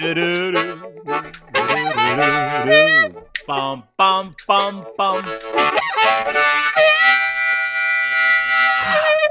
[0.00, 0.14] Bum
[3.98, 5.24] bum bum bum.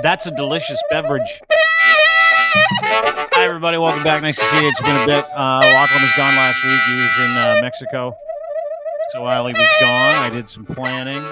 [0.04, 1.42] That's a delicious beverage.
[3.34, 3.80] Hi, everybody.
[3.80, 4.22] Welcome back.
[4.22, 4.70] Nice to see you.
[4.70, 5.26] It's been a bit.
[5.34, 6.80] Uh, Lochlin was gone last week.
[6.88, 8.16] He was in uh, Mexico.
[9.14, 11.26] So while he was gone, I did some planning.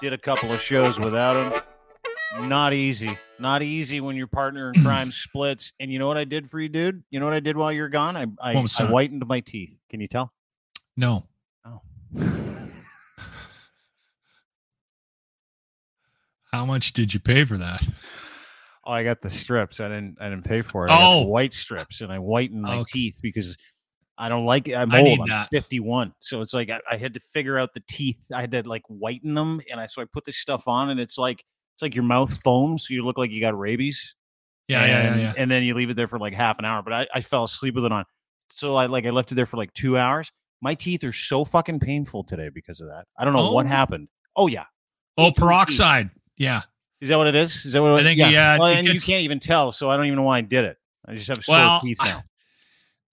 [0.00, 2.48] Did a couple of shows without him.
[2.48, 3.16] Not easy.
[3.42, 5.72] Not easy when your partner in crime splits.
[5.80, 7.02] And you know what I did for you, dude?
[7.10, 8.16] You know what I did while you're gone?
[8.16, 9.78] I I, I whitened my teeth.
[9.90, 10.32] Can you tell?
[10.96, 11.26] No.
[11.66, 11.80] Oh.
[16.52, 17.82] How much did you pay for that?
[18.84, 19.80] Oh, I got the strips.
[19.80, 20.18] I didn't.
[20.20, 20.90] I didn't pay for it.
[20.90, 21.28] I got the Oh.
[21.28, 22.90] white strips, and I whitened my Okay.
[22.92, 23.56] teeth because
[24.18, 24.74] I don't like it.
[24.74, 25.20] I'm I old.
[25.20, 25.48] I'm that.
[25.50, 28.20] 51, so it's like I, I had to figure out the teeth.
[28.32, 31.00] I had to like whiten them, and I so I put this stuff on, and
[31.00, 34.14] it's like it's like your mouth foams, so you look like you got rabies.
[34.68, 35.32] Yeah, yeah, yeah, and, yeah.
[35.36, 36.82] And then you leave it there for like half an hour.
[36.82, 38.04] But I, I fell asleep with it on.
[38.50, 40.30] So I like I left it there for like two hours.
[40.60, 43.06] My teeth are so fucking painful today because of that.
[43.18, 43.68] I don't know what Oh.
[43.68, 44.08] happened.
[44.36, 44.64] Oh yeah.
[45.18, 45.36] Oh, teeth.
[45.36, 46.10] peroxide.
[46.36, 46.62] Yeah.
[47.00, 47.66] Is that what it is?
[47.66, 49.96] Is that what I think, yeah, Well, and gets- you can't even tell, so I
[49.96, 50.76] don't even know why I did it.
[51.06, 52.22] I just have sore Well, teeth I- now.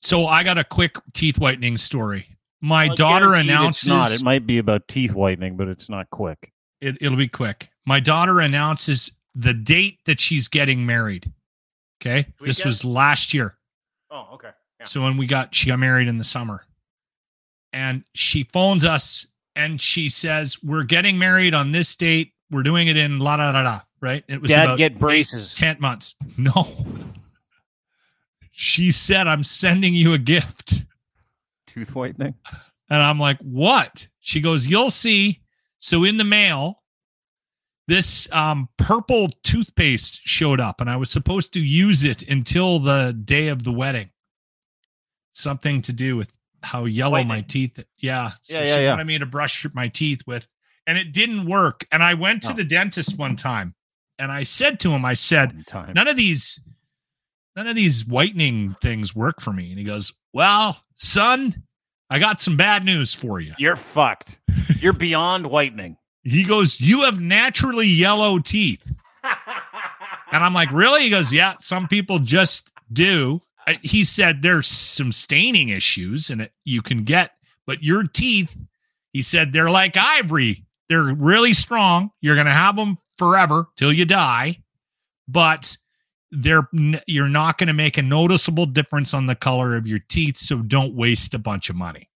[0.02, 2.38] So I got a quick teeth whitening story.
[2.62, 4.12] My Well, daughter announces It's not.
[4.14, 6.54] It might be about teeth whitening, but it's not quick.
[6.82, 7.70] it, it'll be quick.
[7.90, 11.32] My daughter announces the date that she's getting married.
[12.00, 12.28] Okay.
[12.40, 13.58] This was last year.
[14.12, 14.52] Oh, okay.
[14.80, 14.86] Yeah.
[14.86, 16.62] So when we got she got married in the summer.
[17.74, 22.34] And she phones us and she says, We're getting married on this date.
[22.52, 23.82] We're doing it in la da da da.
[24.02, 24.24] Right.
[24.28, 25.56] It was Dad, about get eight- braces.
[25.56, 26.14] 10 months.
[26.38, 26.86] No.
[28.52, 30.84] She said, I'm sending you a gift.
[31.66, 32.34] Tooth whitening.
[32.90, 34.06] And I'm like, what?
[34.20, 35.40] She goes, you'll see.
[35.78, 36.79] So in the mail,
[37.90, 43.14] this um, purple toothpaste showed up, and I was supposed to use it until the
[43.26, 44.12] day of the wedding.
[45.32, 46.32] Something to do with
[46.64, 47.80] how yellow my teeth.
[47.98, 48.32] Yeah.
[48.42, 48.90] So Yeah, yeah, she yeah.
[48.92, 50.46] wanted me to brush my teeth with,
[50.88, 51.86] and it didn't work.
[51.92, 52.54] And I went to Oh.
[52.54, 53.76] the dentist one time,
[54.18, 56.60] and I said to him, I said, none of these
[57.56, 61.64] none of these whitening things work for me and he goes well son
[62.10, 64.40] i got some bad news for you You're fucked.
[64.80, 65.98] You're beyond whitening.
[66.32, 68.82] He goes you have naturally yellow teeth.
[70.32, 71.02] And i'm like really?
[71.02, 73.42] He goes yeah some people just do.
[73.66, 77.32] Uh, he said there's some staining issues and it, you can get
[77.66, 78.56] but your teeth
[79.12, 80.66] he said they're like ivory.
[80.88, 82.12] They're really strong.
[82.22, 84.60] You're going to have them forever till you die
[85.30, 85.78] but
[86.32, 86.68] they're
[87.08, 90.58] you're not going to make a noticeable difference on the color of your teeth so
[90.58, 92.09] don't waste a bunch of money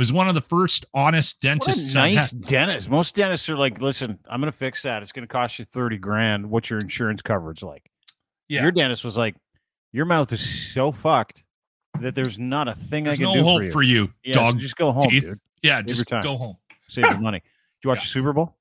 [0.00, 2.88] was one of the first honest dentists nice dentist.
[2.88, 5.02] Most dentists are like, listen, I'm going to fix that.
[5.02, 6.50] It's going to cost you 30 grand.
[6.50, 7.90] What's your insurance coverage like?
[8.48, 9.36] yeah Your dentist was like,
[9.92, 10.40] your mouth is
[10.72, 11.44] so fucked
[12.00, 13.72] that there's not a thing there's I can no do hope for you.
[13.72, 15.22] for you Yeah, so dog just go home, teeth.
[15.22, 15.38] dude.
[15.62, 16.56] yeah your just go home
[16.88, 17.38] Save your money.
[17.40, 18.56] Did you watch the Super Bowl?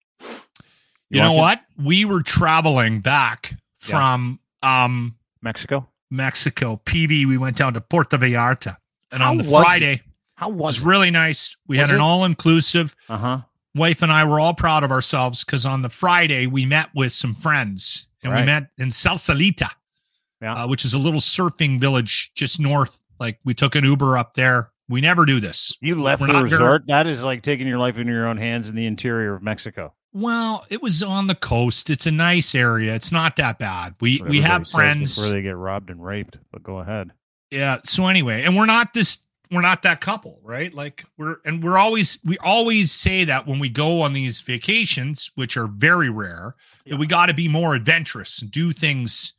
[1.09, 1.61] you, know watch it?
[1.77, 3.55] what we were traveling back
[3.87, 3.95] Yeah.
[3.95, 5.87] from um Mexico.
[6.11, 8.75] mexico pd we went down to puerto vallarta
[9.11, 10.01] and How on the was it?
[10.39, 12.05] How it was was really nice we Was had an it?
[12.05, 13.39] all-inclusive Uh huh.
[13.75, 17.11] wife and i were all proud of ourselves because on the friday we met with
[17.11, 19.69] some friends and we met in Sayulita
[20.41, 20.63] Yeah.
[20.63, 24.33] uh, which is a little surfing village just north like we took an uber up
[24.33, 26.87] there we never do this You left We're the gonna- resort.
[26.87, 29.93] That is like taking your life into your own hands in the interior of Mexico.
[30.13, 34.21] well it was on the coast it's a nice area it's not that bad we
[34.27, 36.37] we have friends where they get robbed and raped.
[36.51, 37.11] But go ahead.
[37.51, 37.79] Yeah.
[37.83, 39.17] So anyway, and we're not this
[39.51, 40.73] we're not that couple, right?
[40.73, 45.31] Like we're and we're always we always say that when we go on these vacations,
[45.35, 46.55] which are very rare,
[46.85, 46.91] Yeah.
[46.93, 49.33] that we got to be more adventurous and do things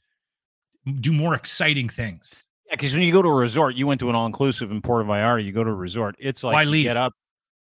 [1.01, 2.45] do more exciting things.
[2.67, 4.81] Yeah, because when you go to a resort, you went to an all inclusive in
[4.81, 5.45] Puerto Vallarta.
[5.45, 6.17] You go to a resort.
[6.19, 6.85] It's like Why you leave?
[6.85, 7.13] get up.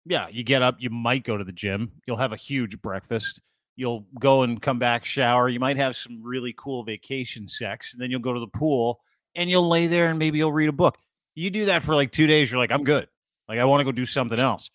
[0.07, 0.77] Yeah, you get up.
[0.79, 1.93] You might go to the gym.
[2.07, 3.41] You'll have a huge breakfast.
[3.77, 5.49] You'll go and come back, shower.
[5.49, 9.01] You might have some really cool vacation sex, and then you'll go to the pool
[9.35, 10.97] and you'll lay there and maybe you'll read a book.
[11.35, 12.51] You do that for like two days.
[12.51, 13.09] You're like, I'm good.
[13.49, 14.71] Like I want to go do something else.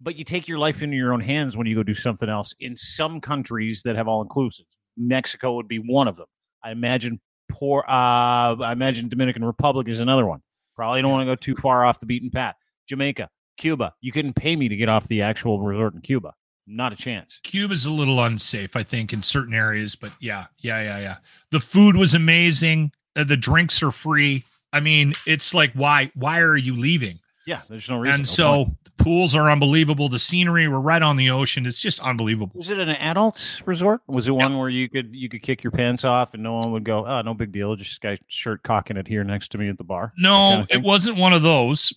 [0.00, 2.54] But you take your life into your own hands when you go do something else.
[2.60, 4.66] In some countries that have all inclusive,
[4.96, 6.26] Mexico would be one of them.
[6.62, 7.84] I imagine poor.
[7.88, 10.40] Uh, I imagine Dominican Republic is another one.
[10.76, 12.54] Probably don't want to go too far off the beaten path.
[12.88, 13.94] Jamaica, Cuba.
[14.00, 16.34] You couldn't pay me to get off the actual resort in Cuba.
[16.66, 17.40] Not a chance.
[17.42, 21.16] Cuba's a little unsafe, I think, in certain areas, but yeah, yeah, yeah, yeah.
[21.50, 22.92] The food was amazing.
[23.16, 24.44] Uh, the drinks are free.
[24.72, 27.20] I mean, it's like why why are you leaving?
[27.46, 28.14] Yeah, there's no reason.
[28.14, 28.84] and no so point.
[28.84, 30.10] the pools are unbelievable.
[30.10, 31.64] The scenery, we're right on the ocean.
[31.64, 32.52] It's just unbelievable.
[32.54, 34.02] Was it an adult resort?
[34.06, 36.72] Was it one where you could you could kick your pants off and no one
[36.72, 39.68] would go, oh, no big deal, just guy shirt cocking it here next to me
[39.70, 40.12] at the bar?
[40.18, 41.94] No, kind of it wasn't one of those.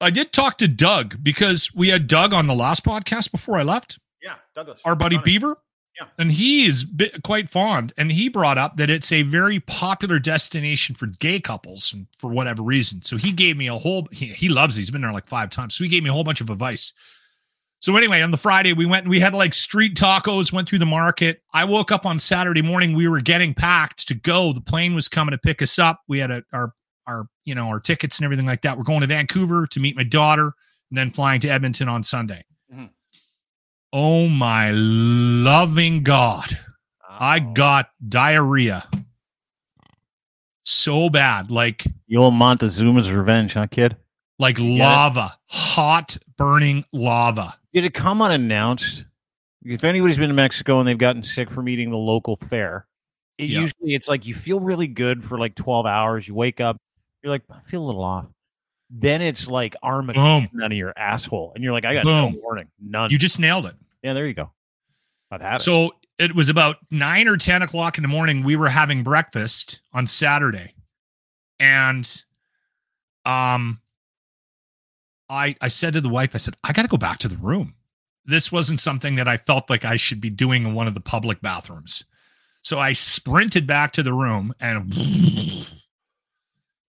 [0.00, 3.62] I did talk to Doug because we had Doug on the last podcast before I
[3.62, 4.80] left, Yeah, Douglas.
[4.84, 5.56] our buddy Beaver.
[6.00, 6.06] Yeah.
[6.18, 7.92] And he is bit, quite fond.
[7.96, 12.30] And he brought up that it's a very popular destination for gay couples and for
[12.30, 13.02] whatever reason.
[13.02, 14.80] So he gave me a whole, he, he loves it.
[14.80, 15.74] He's been there like five times.
[15.74, 16.92] So he gave me a whole bunch of advice.
[17.80, 20.80] So anyway, on the Friday, we went and we had like street tacos, went through
[20.80, 21.42] the market.
[21.52, 22.96] I woke up on Saturday morning.
[22.96, 24.52] We were getting packed to go.
[24.52, 26.00] The plane was coming to pick us up.
[26.08, 26.72] We had a, our,
[27.06, 28.76] our, you know, our tickets and everything like that.
[28.76, 30.52] We're going to Vancouver to meet my daughter
[30.90, 32.44] and then flying to Edmonton on Sunday.
[33.92, 36.58] Oh my loving God.
[37.08, 37.52] I Oh.
[37.52, 38.88] got diarrhea
[40.64, 43.96] so bad, like the old Montezuma's revenge, huh, kid?
[44.38, 44.78] like get it?
[44.78, 47.54] lava, hot burning lava.
[47.72, 49.06] Did it come unannounced?
[49.64, 52.86] If anybody's been to Mexico and they've gotten sick from eating the local fare,
[53.38, 53.60] it Yeah.
[53.60, 56.28] usually it's like you feel really good for like 12 hours.
[56.28, 56.76] You wake up,
[57.22, 58.26] you're like, I feel a little off.
[58.90, 60.62] Then it's like Armageddon Boom.
[60.62, 61.52] out of your asshole.
[61.54, 62.32] And you're like, I got Boom.
[62.34, 62.68] no warning.
[62.80, 63.10] None.
[63.10, 63.74] You just nailed it.
[64.02, 64.50] yeah, there you go.
[65.30, 65.60] I've had it.
[65.64, 68.42] So it was about nine or 10 o'clock in the morning.
[68.42, 70.72] We were having breakfast on Saturday.
[71.60, 72.22] And
[73.26, 73.80] um
[75.28, 77.74] I I said to the wife, I said, I gotta go back to the room.
[78.24, 81.00] This wasn't something that I felt like I should be doing in one of the
[81.00, 82.04] public bathrooms.
[82.62, 85.66] So I sprinted back to the room and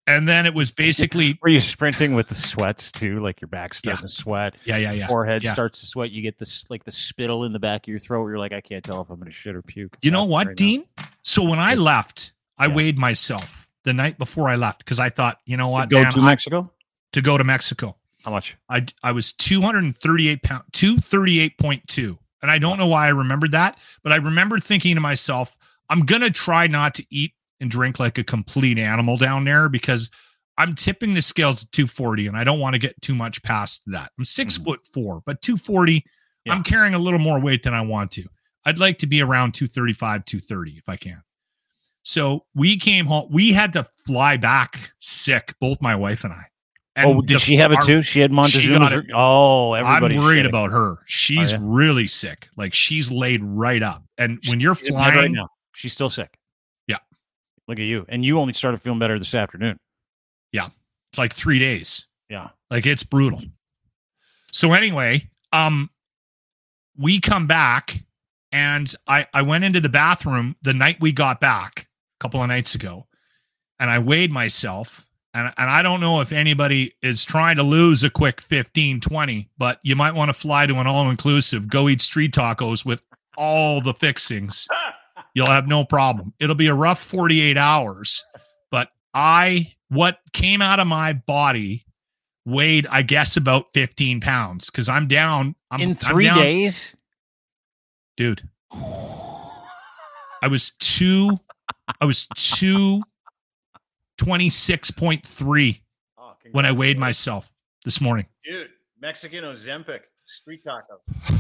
[0.08, 3.20] and then it was basically Were you sprinting with the sweats too?
[3.22, 5.08] Like your back starting to sweat, yeah, yeah, yeah.
[5.08, 5.54] forehead yeah.
[5.54, 6.12] starts to sweat.
[6.12, 8.28] You get this like the spittle in the back of your throat.
[8.28, 9.94] You're like, I can't tell if I'm going to shit or puke.
[9.96, 10.66] It's You know what, right now.
[10.66, 10.86] Dean?
[11.24, 12.76] So when I left, I Yeah.
[12.76, 16.12] weighed myself the night before I left because I thought, you know what, Go man,
[16.12, 16.72] to I- Mexico?
[17.14, 17.96] to go to Mexico.
[18.24, 18.56] How much?
[18.70, 22.18] I I was 238 pound 238.2.
[22.42, 25.56] And I don't know why I remembered that, but I remember thinking to myself,
[25.90, 30.10] I'm gonna try not to eat and drink like a complete animal down there because
[30.58, 33.82] I'm tipping the scales at 240 and I don't want to get too much past
[33.88, 34.12] that.
[34.18, 34.66] I'm 6 Mhm.
[34.66, 36.04] foot four, but 240,
[36.46, 36.54] Yeah.
[36.54, 38.26] I'm carrying a little more weight than I want to.
[38.66, 41.22] I'd like to be around 235, 230 if I can.
[42.04, 43.28] So we came home.
[43.32, 46.46] We had to fly back sick, both my wife and I.
[46.98, 48.02] oh, did the- she have it too?
[48.02, 48.90] She had Montezuma's.
[48.90, 49.06] got it.
[49.14, 50.18] Oh, I'm everybody.
[50.20, 50.98] worried about her.
[51.06, 51.58] She's yeah?
[51.62, 52.50] really sick.
[52.58, 54.04] Like she's laid right up.
[54.18, 55.48] And when you're She's in right flying, now.
[55.74, 56.38] She's still sick.
[57.68, 59.78] Look at you, and you only started feeling better this afternoon.
[60.52, 60.70] Yeah.
[61.12, 62.08] it's like three days.
[62.30, 62.50] Yeah.
[62.70, 63.42] Like it's brutal.
[64.52, 65.90] So anyway, um,
[66.98, 68.04] we come back
[68.52, 71.88] and I I went into the bathroom the night we got back
[72.20, 73.08] a couple of nights ago,
[73.80, 75.06] and I weighed myself.
[75.34, 79.50] And, and I don't know if anybody is trying to lose a quick 15, 20,
[79.58, 83.02] but you might want to fly to an all inclusive, go eat street tacos with
[83.38, 84.68] all the fixings.
[85.34, 86.34] You'll have no problem.
[86.40, 88.24] It'll be a rough 48 hours,
[88.70, 91.86] but I, what came out of my body
[92.46, 95.56] weighed, I guess, about 15 pounds because I'm down.
[95.70, 96.96] I'm, in I'm 3 down- days.
[98.18, 98.48] dude.
[100.44, 101.38] I was two,
[102.00, 103.02] I was two
[104.18, 105.84] twenty six point three
[106.18, 107.50] Oh, when I weighed myself
[107.86, 108.26] this morning.
[108.44, 108.70] dude.
[109.00, 111.00] Mexican Ozempic street taco.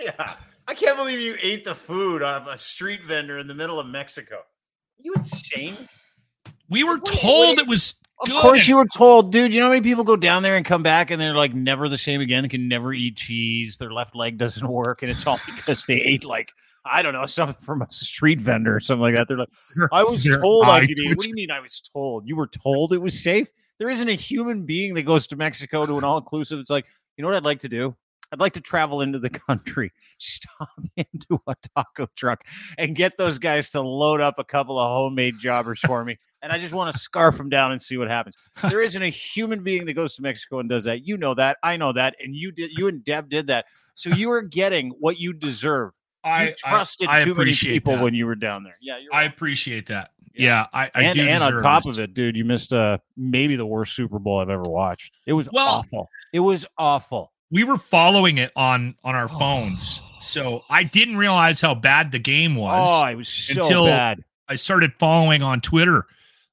[0.00, 0.34] Yeah,
[0.66, 3.86] I can't believe you ate the food of a street vendor in the middle of
[3.86, 4.36] Mexico.
[4.36, 4.42] Are
[5.02, 5.88] you insane?
[6.70, 7.58] We were Wait, told wait.
[7.60, 8.40] it was Of good.
[8.42, 9.52] course, you were told, dude.
[9.52, 11.88] You know how many people go down there and come back and they're like never
[11.88, 12.42] the same again?
[12.44, 13.76] They can never eat cheese.
[13.78, 16.52] Their left leg doesn't work, and it's all because they ate like
[16.84, 19.26] I don't know something from a street vendor or something like that.
[19.28, 19.48] They're like,
[19.92, 21.16] I was told I could eat.
[21.16, 22.28] What do you mean I was told?
[22.28, 23.50] You were told it was safe?
[23.78, 26.58] There isn't a human being that goes to Mexico to an all inclusive.
[26.60, 26.86] It's like,
[27.16, 27.96] you know what I'd like to do?
[28.32, 32.44] I'd like to travel into the country, stop into a taco truck,
[32.76, 36.18] and get those guys to load up a couple of homemade jobbers for me.
[36.42, 38.36] And I just want to scarf them down and see what happens.
[38.62, 41.04] There isn't a human being that goes to Mexico and does that.
[41.06, 41.56] You know that.
[41.62, 42.14] I know that.
[42.20, 42.70] And you did.
[42.78, 43.66] You and Deb did that.
[43.94, 45.92] So you are getting what you deserve.
[46.22, 48.02] I you trusted I too many people that.
[48.04, 48.76] when you were down there.
[48.80, 50.10] Yeah, I appreciate that.
[50.34, 50.44] Yeah.
[50.44, 51.26] Yeah, I, I and, do.
[51.26, 51.96] and on top this.
[51.96, 55.14] of it, dude, you missed uh maybe the worst Super Bowl I've ever watched.
[55.26, 56.08] It was Well- awful.
[56.32, 57.32] It was awful.
[57.50, 62.18] We were following it on on our phones, so I didn't realize how bad the
[62.18, 62.86] game was.
[62.88, 64.24] Oh, it was so until- bad.
[64.50, 66.06] I started following on Twitter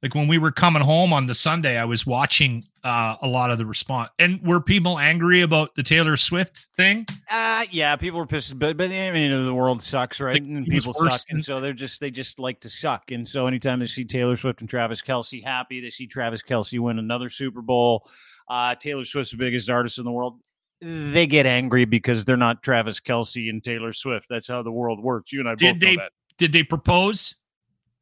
[0.05, 3.49] like when we were coming home on the Sunday, I was watching uh, a lot
[3.49, 4.11] of the response.
[4.19, 7.07] And were people angry about the Taylor Swift thing?
[7.27, 10.39] Uh yeah, people were pissed, but but I mean the world sucks, right?
[10.39, 13.09] And people suck, and so they're just they just like to suck.
[13.09, 16.79] And so anytime they see Taylor Swift and Travis Kelce happy, they see Travis Kelce
[16.79, 18.07] win another Super Bowl.
[18.47, 20.39] Uh, Taylor Swift's the biggest artist in the world.
[20.87, 24.27] They get angry because they're not Travis Kelce and Taylor Swift.
[24.29, 25.33] That's how the world works.
[25.33, 25.97] You and I Did they-.
[26.37, 27.33] Did they propose?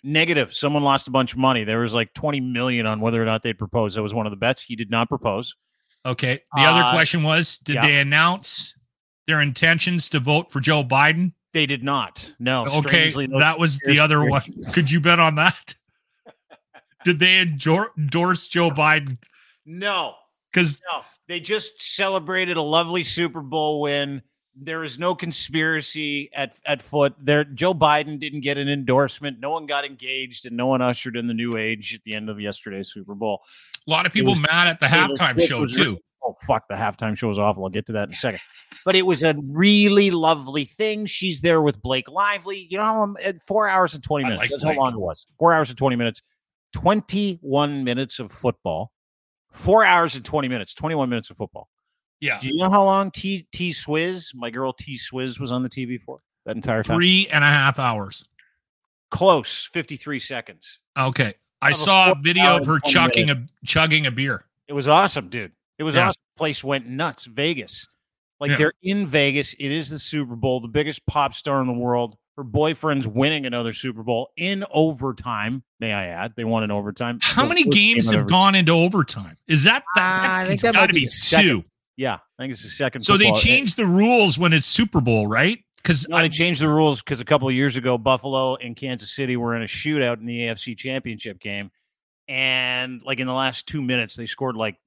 [0.03, 0.53] Negative.
[0.53, 1.63] Someone lost a bunch of money.
[1.63, 3.95] There was like 20 million on whether or not they'd propose.
[3.95, 4.61] That was one of the bets.
[4.61, 5.55] He did not propose.
[6.05, 6.41] Okay.
[6.55, 7.87] The other Uh, question was Did yeah.
[7.87, 8.73] they announce
[9.27, 11.31] their intentions to vote for Joe Biden?
[11.53, 12.33] They did not.
[12.39, 12.65] No.
[12.65, 13.11] Okay.
[13.37, 14.41] That was the other one.
[14.73, 15.75] Could you bet on that?
[17.05, 19.19] Did they endorse Joe Biden?
[19.65, 20.15] No.
[20.51, 24.21] Because No, they just celebrated a lovely Super Bowl win.
[24.55, 27.15] There is no conspiracy at at foot.
[27.19, 29.39] There, Joe Biden didn't get an endorsement.
[29.39, 32.29] No one got engaged, and no one ushered in the new age at the end
[32.29, 33.41] of yesterday's Super Bowl.
[33.87, 35.97] a lot of people was- mad at the halftime Swift show was too.
[36.25, 37.65] Oh fuck, the halftime show was awful.
[37.65, 38.39] I'll get to that in a second.
[38.85, 41.05] But it was a really lovely thing.
[41.05, 42.65] She's there with Blake Lively.
[42.69, 44.39] You know, how I'm at uh, four hours and twenty minutes.
[44.39, 44.77] like That's Blake.
[44.77, 45.27] how long it was.
[45.37, 46.21] Four hours and twenty minutes.
[46.73, 48.92] Twenty-one minutes of football.
[49.53, 50.73] Four hours and twenty minutes.
[50.73, 51.69] Twenty-one minutes of football.
[52.19, 52.39] Yeah.
[52.39, 55.69] Do you know how long T T Swizz, my girl T Swizz, was on the
[55.69, 56.97] TV for that entire time?
[56.97, 58.25] Three and a half hours.
[59.11, 60.79] Close, fifty-three seconds.
[60.97, 61.35] Okay.
[61.61, 64.43] I saw a video of her 20 chugging a chugging a beer.
[64.67, 65.51] It was awesome, dude.
[65.77, 66.07] It was Yeah.
[66.07, 66.19] awesome.
[66.35, 67.25] Place went nuts.
[67.25, 67.87] Vegas,
[68.39, 68.57] like Yeah.
[68.57, 69.53] they're in Vegas.
[69.53, 72.17] It is the Super Bowl, the biggest pop star in the world.
[72.37, 75.63] Her boyfriend's winning another Super Bowl in overtime.
[75.79, 76.33] May I add?
[76.35, 77.19] They won in overtime.
[77.21, 79.37] How The many games have gone into overtime?
[79.47, 81.63] Is that, Uh, that I think it's that got to be be two?
[81.95, 83.01] Yeah, I think it's the second.
[83.01, 85.59] So they football- changed the rules when it's Super Bowl, right?
[85.77, 89.13] Because No, they changed the rules because a couple of years ago, Buffalo and Kansas
[89.15, 91.69] City were in a shootout in the AFC Championship game,
[92.27, 94.77] and like in the last two minutes, they scored like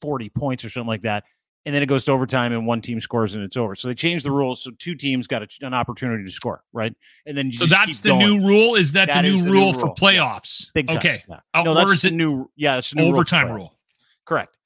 [0.00, 1.24] forty points or something like that,
[1.66, 3.74] and then it goes to overtime, and one team scores and it's over.
[3.74, 6.94] So they changed the rules, so two teams got a, an opportunity to score, right?
[7.26, 8.26] And then you so just that's the going.
[8.40, 8.74] new rule.
[8.74, 9.94] Is that, That the is new the new rule for rule.
[10.00, 10.10] Yeah.
[10.12, 10.72] playoffs?
[10.86, 10.96] Time.
[10.96, 11.24] Okay.
[11.28, 11.40] Yeah.
[11.54, 12.50] Oh, no, or that's is the it new.
[12.56, 13.54] Yeah, it's the new overtime playoffs.
[13.56, 13.78] rule?
[14.24, 14.56] Correct.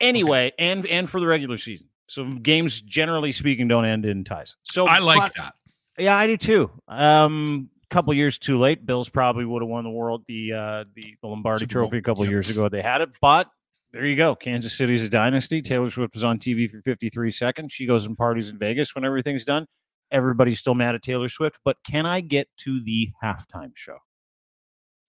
[0.00, 4.56] Anyway, and and for the regular season, so games generally speaking don't end in ties.
[4.64, 5.54] So I like but- that.
[5.98, 6.70] Yeah, I do too.
[6.88, 8.86] Um, couple years too late.
[8.86, 12.24] Bills probably would have won the world the uh the, the Lombardi Trophy a couple
[12.24, 12.30] Yep.
[12.30, 12.70] years ago.
[12.70, 13.50] They had it, but
[13.92, 14.34] there you go.
[14.34, 15.62] Kansas City's a dynasty.
[15.62, 17.72] Taylor Swift was on TV for 53 seconds.
[17.72, 19.66] She goes and parties in Vegas when everything's done.
[20.10, 23.98] Everybody's still mad at Taylor Swift, but can I get to the halftime show?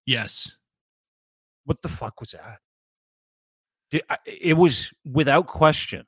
[0.06, 0.56] Yes.
[1.64, 2.58] What the fuck was that?
[4.26, 6.04] It was without question.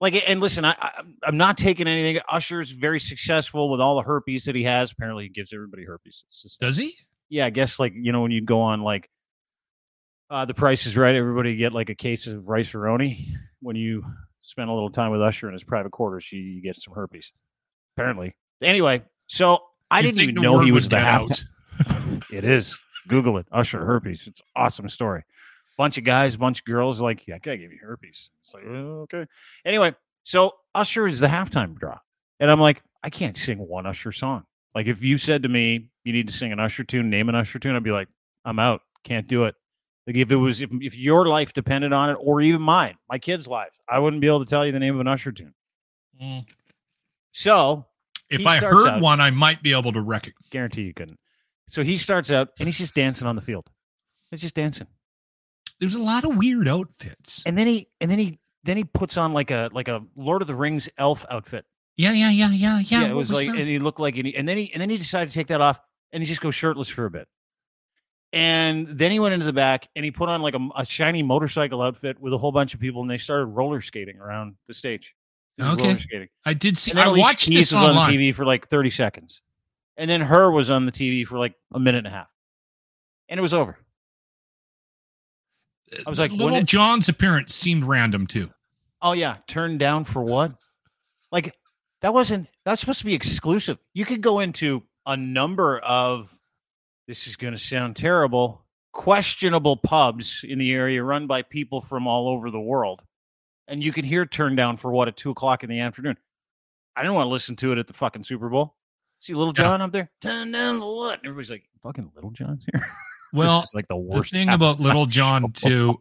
[0.00, 0.74] Like, and listen, I,
[1.22, 2.20] I'm not taking anything.
[2.28, 4.92] Usher's very successful with all the herpes that he has.
[4.92, 6.24] Apparently, he gives everybody herpes.
[6.60, 6.96] Does he?
[7.28, 9.08] yeah, I guess like you know when you go on like
[10.30, 13.26] uh, the Price is Right, everybody get like a case of rice roni.
[13.60, 14.04] When you
[14.40, 17.32] spend a little time with Usher in his private quarters, you, you get some herpes.
[17.96, 19.02] Apparently, anyway.
[19.26, 21.44] So I You'd didn't even know he was the out.
[22.30, 22.78] It is.
[23.08, 23.46] Google it.
[23.52, 24.26] Usher herpes.
[24.26, 25.22] It's an awesome story.
[25.76, 28.30] Bunch of guys, bunch of girls like, yeah, I gotta give you herpes.
[28.42, 29.26] It's like, "Oh, okay.
[29.64, 31.98] Anyway, so Usher is the halftime draw.
[32.40, 34.44] And I'm like, I can't sing one Usher song.
[34.74, 37.34] Like if you said to me, you need to sing an Usher tune, name an
[37.34, 38.08] Usher tune, I'd be like,
[38.44, 38.80] I'm out.
[39.04, 39.54] Can't do it.
[40.06, 43.18] Like if it was if, if your life depended on it, or even mine, my
[43.18, 45.54] kids' lives, I wouldn't be able to tell you the name of an Usher tune.
[46.22, 46.44] Mm.
[47.32, 47.86] So
[48.30, 50.48] If He I heard out- one, I might be able to recognize.
[50.50, 51.18] guarantee you couldn't.
[51.68, 53.68] So he starts out and he's just dancing on the field.
[54.30, 54.86] He's just dancing.
[55.80, 57.42] There's a lot of weird outfits.
[57.44, 60.42] and then he and then he then he puts on like a like a Lord
[60.42, 61.64] of the Rings elf outfit.
[61.96, 63.00] Yeah, yeah, yeah, yeah, yeah.
[63.00, 63.56] yeah it What was, like, that?
[63.56, 65.46] and he looked like, and, he, and then he and then he decided to take
[65.46, 65.80] that off,
[66.12, 67.26] and he just goes shirtless for a bit.
[68.36, 71.22] And then he went into the back and he put on like a, a shiny
[71.22, 74.74] motorcycle outfit with a whole bunch of people, and they started roller skating around the
[74.74, 75.14] stage.
[75.56, 75.84] This Okay.
[75.86, 76.28] roller skating.
[76.44, 76.90] I did see.
[76.90, 78.10] And I Alicia watched Keys this was on online.
[78.12, 79.40] TV for like thirty seconds,
[79.96, 82.28] and then her was on the TV for like a minute and a half,
[83.30, 83.78] and it was over.
[85.92, 88.50] Uh, I was like, Little it- John's appearance seemed random too.
[89.00, 90.52] Oh yeah, turned down for what?
[91.32, 91.54] Like
[92.02, 93.78] that wasn't that's supposed to be exclusive.
[93.94, 96.35] You could go into a number of
[97.06, 102.06] this is going to sound terrible, questionable pubs in the area run by people from
[102.06, 103.04] all over the world,
[103.68, 106.16] and you can hear "Turn Down for What" at two o'clock in the afternoon.
[106.96, 108.76] I didn't want to listen to it at the fucking Super Bowl.
[109.20, 109.52] See Little.
[109.52, 111.18] John up there, turn down the what?
[111.18, 112.86] And everybody's like, "Fucking Lil Jon's here."
[113.32, 116.00] Well, this like the worst the thing about Little John too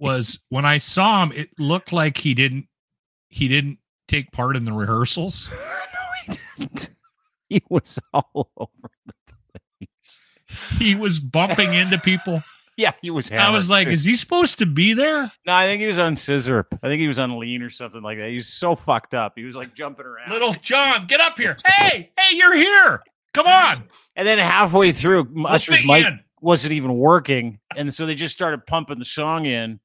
[0.00, 2.68] was when I saw him, it looked like he didn't
[3.28, 5.48] he didn't take part in the rehearsals.
[5.52, 6.90] no, he didn't.
[7.48, 8.90] He was all over.
[10.78, 12.42] He was bumping into people.
[12.76, 13.30] Yeah, he was.
[13.30, 15.30] I was like, is he supposed to be there?
[15.46, 16.64] no, I think he was on sizzurp.
[16.82, 18.30] I think he was on lean or something like that.
[18.30, 19.34] He was so fucked up.
[19.36, 20.32] He was like jumping around.
[20.32, 21.56] Lil Jon, get up here.
[21.64, 23.00] Hey, hey, you're here.
[23.32, 23.84] Come on.
[24.16, 26.18] and then halfway through, Usher's mic in.
[26.40, 29.78] wasn't even working, and so they just started pumping the song in,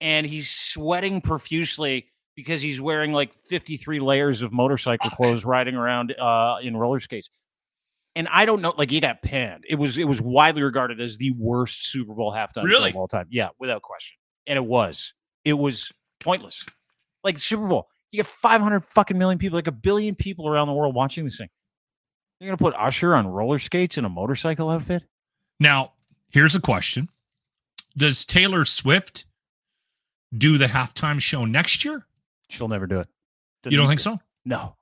[0.00, 6.12] and he's sweating profusely because he's wearing like 53 layers of motorcycle clothes riding around
[6.18, 7.30] uh in roller skates.
[8.14, 9.64] And I don't know, like he got panned.
[9.68, 12.90] It was it was widely regarded as the worst Super Bowl halftime show Really?
[12.90, 13.26] of all time.
[13.30, 14.16] Yeah, without question.
[14.46, 15.14] And it was.
[15.44, 15.90] It was
[16.20, 16.64] pointless.
[17.24, 20.74] Like Super Bowl, you get 500 fucking million people, like a billion people around the
[20.74, 21.48] world watching this thing.
[22.38, 25.04] You're gonna put Usher on roller skates in a motorcycle outfit?
[25.60, 25.92] Now,
[26.30, 27.08] here's a question
[27.96, 29.24] Does Taylor Swift
[30.36, 32.04] do the halftime show next year?
[32.50, 33.08] She'll never do it.
[33.64, 34.18] You don't think so?
[34.44, 34.76] No.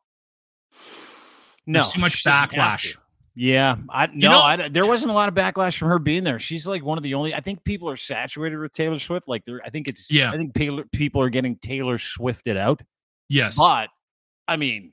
[1.67, 2.97] No, There's too much doesn't backlash.
[3.43, 6.39] Yeah, I no, know- I, there wasn't a lot of backlash from her being there.
[6.39, 7.35] She's like one of the only.
[7.35, 9.27] I think people are saturated with Taylor Swift.
[9.27, 10.11] Like, there, I think it's.
[10.11, 10.31] Yeah.
[10.31, 12.83] I think Taylor, people are getting Taylor Swifted out.
[13.31, 13.57] Yes.
[13.57, 13.89] But
[14.47, 14.93] I mean,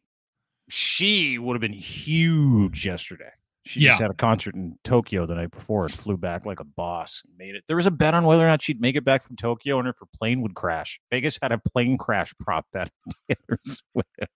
[0.70, 3.32] she would have been huge yesterday.
[3.66, 3.90] She Yeah.
[3.92, 7.24] just had a concert in Tokyo the night before and flew back like a boss.
[7.28, 7.66] and Made it.
[7.68, 9.90] There was a bet on whether or not she'd make it back from Tokyo and
[9.90, 11.02] if her plane would crash.
[11.12, 12.90] Vegas had a plane crash prop bet.
[13.06, 14.32] on Taylor Swift.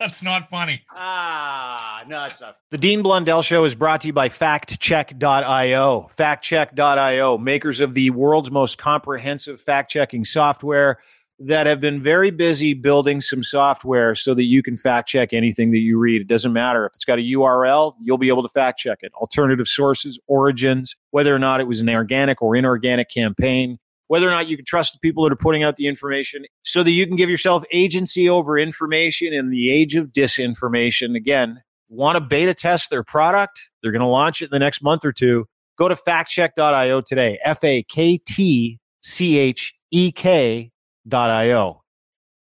[0.00, 0.82] That's not funny.
[0.94, 2.56] Ah, no, it's not.
[2.70, 6.10] The Dean Blundell Show is brought to you by FaktChek.io.
[6.16, 11.00] FaktChek.io, makers of the world's most comprehensive fact checking software
[11.40, 15.70] that have been very busy building some software so that you can fact check anything
[15.70, 16.20] that you read.
[16.20, 16.86] It doesn't matter.
[16.86, 19.12] If it's got a URL, you'll be able to fact check it.
[19.14, 23.78] Alternative sources, origins, whether or not it was an organic or inorganic campaign
[24.08, 26.82] whether or not you can trust the people that are putting out the information so
[26.82, 31.16] that you can give yourself agency over information in the age of disinformation.
[31.16, 33.70] Again, want to beta test their product?
[33.82, 35.46] They're going to launch it in the next month or two.
[35.76, 37.38] Go to faktchek.io today.
[37.44, 40.72] F A K T C H E K
[41.06, 41.82] dot I-O.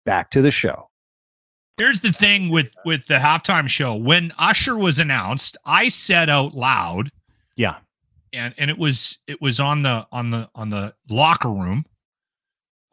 [0.04, 0.88] Back to the show.
[1.76, 3.94] Here's the thing with with the halftime show.
[3.94, 7.10] When Usher was announced, I said out loud,
[7.56, 7.76] Yeah.
[8.32, 11.84] And and it was it was on the on the on the locker room.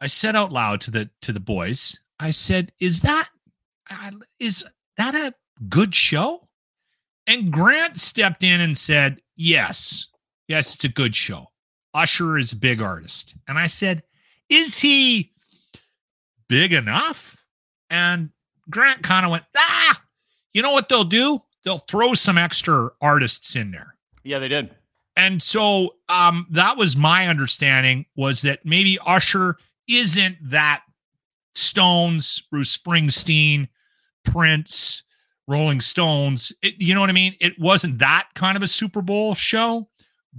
[0.00, 1.98] I said out loud to the to the boys.
[2.18, 3.28] I said, "Is that
[3.90, 4.10] uh,
[4.96, 5.34] that a
[5.68, 6.48] good show?"
[7.26, 10.08] And Grant stepped in and said, "Yes,
[10.48, 11.46] yes, it's a good show.
[11.94, 14.02] Usher is a big artist." And I said,
[14.48, 15.32] "Is he
[16.48, 17.36] big enough?"
[17.90, 18.30] And
[18.70, 20.02] Grant kind of went, "Ah,
[20.52, 21.42] you know what they'll do?
[21.64, 24.74] They'll throw some extra artists in there." Yeah, they did.
[25.16, 29.56] And so um that was my understanding was that maybe Usher
[29.88, 30.82] isn't that
[31.54, 33.68] Stones, Bruce Springsteen,
[34.24, 35.02] Prince,
[35.48, 36.52] Rolling Stones.
[36.62, 37.34] It, you know what I mean?
[37.40, 39.88] It wasn't that kind of a Super Bowl show,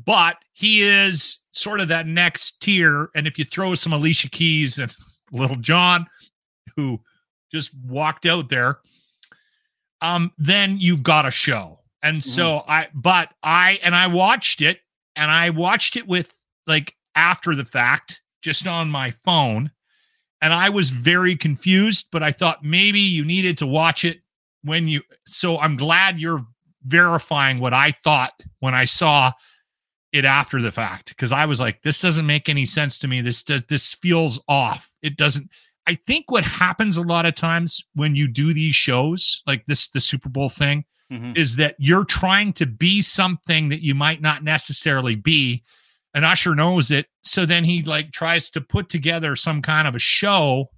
[0.05, 3.09] but he is sort of that next tier.
[3.15, 4.93] And if you throw some Alicia Keys and
[5.31, 6.05] Lil Jon,
[6.75, 7.01] who
[7.51, 8.79] just walked out there,
[10.01, 11.79] um, then you've got a show.
[12.07, 12.29] And mm-hmm.
[12.29, 14.79] so I, but I, and I watched it
[15.17, 16.33] and I watched it with
[16.65, 19.71] like after the fact, just on my phone.
[20.41, 24.19] And I was very confused, but I thought maybe you needed to watch it
[24.63, 26.45] when you, so I'm glad you're
[26.85, 29.33] verifying what I thought when I saw
[30.13, 31.17] it after the fact.
[31.17, 33.19] Cause I was like, this doesn't make any sense to me.
[33.19, 34.89] This does, this feels off.
[35.01, 35.49] It doesn't,
[35.87, 39.89] I think what happens a lot of times when you do these shows, like this,
[39.89, 41.37] the Super Bowl thing, Mhm.
[41.37, 45.63] is that you're trying to be something that you might not necessarily be.
[46.13, 47.07] And Usher knows it.
[47.23, 50.69] So then he like tries to put together some kind of a show.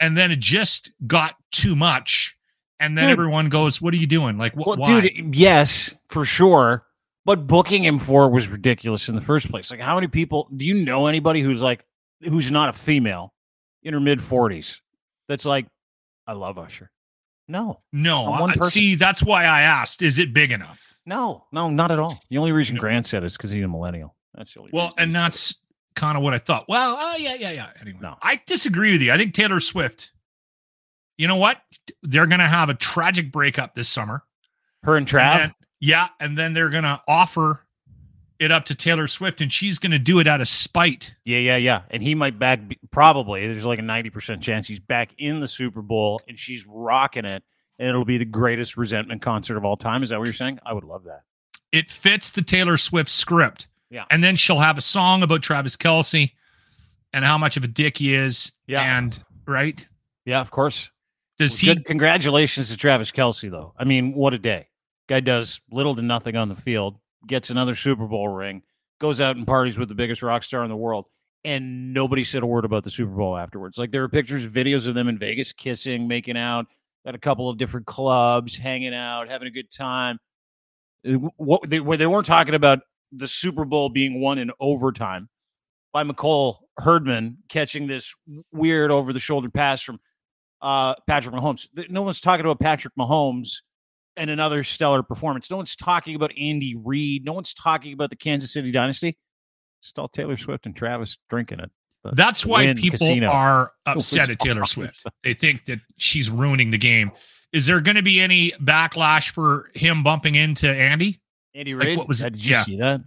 [0.00, 2.34] And then it just got too much.
[2.80, 3.12] And then Dude.
[3.12, 4.38] everyone goes, What are you doing?
[4.38, 5.00] Like, wh- Well, why?
[5.00, 6.86] dude, yes, for sure.
[7.24, 9.70] But booking him for was ridiculous in the first place.
[9.70, 11.84] Like, how many people do you know anybody who's like,
[12.22, 13.34] who's not a female
[13.82, 14.80] in her mid 40s
[15.28, 15.66] that's like,
[16.26, 16.90] I love Usher?
[17.48, 18.70] No, no, on one I- person.
[18.70, 20.96] see, that's why I asked, Is it big enough?
[21.06, 22.20] no, no, not at all.
[22.30, 22.80] The only reason No.
[22.80, 24.14] Grant said it is because he's a millennial.
[24.34, 25.22] That's the only Well, and he said it.
[25.22, 25.54] that's
[25.94, 26.66] kind of what I thought.
[26.68, 27.70] Well, oh, yeah, yeah, yeah.
[27.80, 28.16] Anyway, No.
[28.22, 29.10] I disagree with you.
[29.12, 30.12] I think Taylor Swift,
[31.16, 31.60] you know what?
[32.02, 34.22] They're going to have a tragic breakup this summer.
[34.84, 35.20] her and Trav.
[35.32, 37.64] And then- yeah, and then they're gonna offer
[38.40, 41.14] it up to Taylor Swift, and she's gonna do it out of spite.
[41.24, 41.82] Yeah, yeah, yeah.
[41.90, 43.46] And he might back probably.
[43.46, 47.42] There's like a 90% chance he's back in the Super Bowl and she's rocking it.
[47.80, 50.02] And it'll be the greatest resentment concert of all time.
[50.02, 50.58] Is that what you're saying?
[50.66, 51.22] I would love that.
[51.70, 53.68] It fits the Taylor Swift script.
[53.90, 54.04] Yeah.
[54.10, 56.32] and then she'll have a song about Travis Kelce
[57.14, 58.52] and how much of a dick he is.
[58.66, 58.98] Yeah.
[58.98, 59.86] and right.
[60.26, 60.90] Yeah, of course.
[61.38, 61.74] Does Well, he?
[61.76, 63.72] good- Congratulations to Travis Kelce, though.
[63.78, 64.66] I mean, what a day.
[65.08, 66.98] Guy does little to nothing on the field.
[67.26, 68.62] Gets another Super Bowl ring,
[69.00, 71.06] goes out and parties with the biggest rock star in the world,
[71.44, 73.76] and nobody said a word about the Super Bowl afterwards.
[73.76, 76.66] Like there were pictures, videos of them in Vegas kissing, making out
[77.04, 80.18] at a couple of different clubs, hanging out, having a good time.
[81.36, 82.80] What they, where they weren't talking about
[83.12, 85.28] the Super Bowl being won in overtime
[85.92, 88.14] by Mecole Hardman catching this
[88.52, 89.98] weird over the shoulder pass from
[90.60, 91.66] uh, Patrick Mahomes.
[91.88, 93.62] No one's talking about Patrick Mahomes
[94.18, 95.50] and another stellar performance.
[95.50, 97.24] No one's talking about Andy Reid.
[97.24, 99.16] No one's talking about the Kansas City dynasty.
[99.80, 101.70] It's all Taylor Swift and Travis drinking it.
[102.12, 103.28] That's why people casino.
[103.28, 105.04] are upset at Taylor Swift.
[105.24, 107.12] They think that she's ruining the game.
[107.52, 111.20] Is there going to be any backlash for him bumping into Andy?
[111.54, 111.88] Andy Reid.
[111.88, 112.18] Like, what was?
[112.20, 112.32] that?
[112.32, 112.64] Did you yeah.
[112.64, 113.00] see that?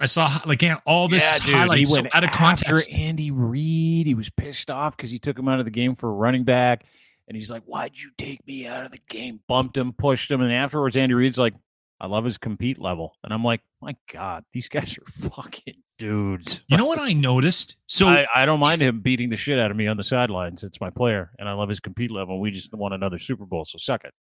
[0.00, 2.92] I saw like all this yeah, dude, highlights he went so out of context.
[2.92, 6.08] Andy Reid, he was pissed off because he took him out of the game for
[6.08, 6.84] a running back,
[7.28, 10.40] and he's like, "Why'd you take me out of the game?" Bumped him, pushed him,
[10.40, 11.54] and afterwards, Andy Reid's like,
[12.00, 16.62] "I love his compete level," and I'm like, "My God, these guys are fucking dudes."
[16.68, 17.76] You know what I noticed?
[17.86, 20.62] So I, I don't mind him beating the shit out of me on the sidelines.
[20.64, 22.40] It's my player, and I love his compete level.
[22.40, 24.12] We just won another Super Bowl, so suck it.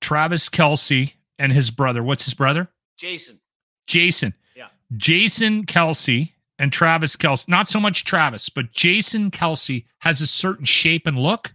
[0.00, 2.02] Travis Kelce and his brother.
[2.02, 2.68] What's his brother?
[2.96, 3.40] Jason.
[3.86, 4.68] Jason Yeah.
[4.96, 7.48] Jason Kelce and Travis Kelce.
[7.48, 11.54] not so much Travis, but Jason Kelsey has a certain shape and look.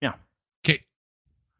[0.00, 0.14] Yeah.
[0.64, 0.82] Okay.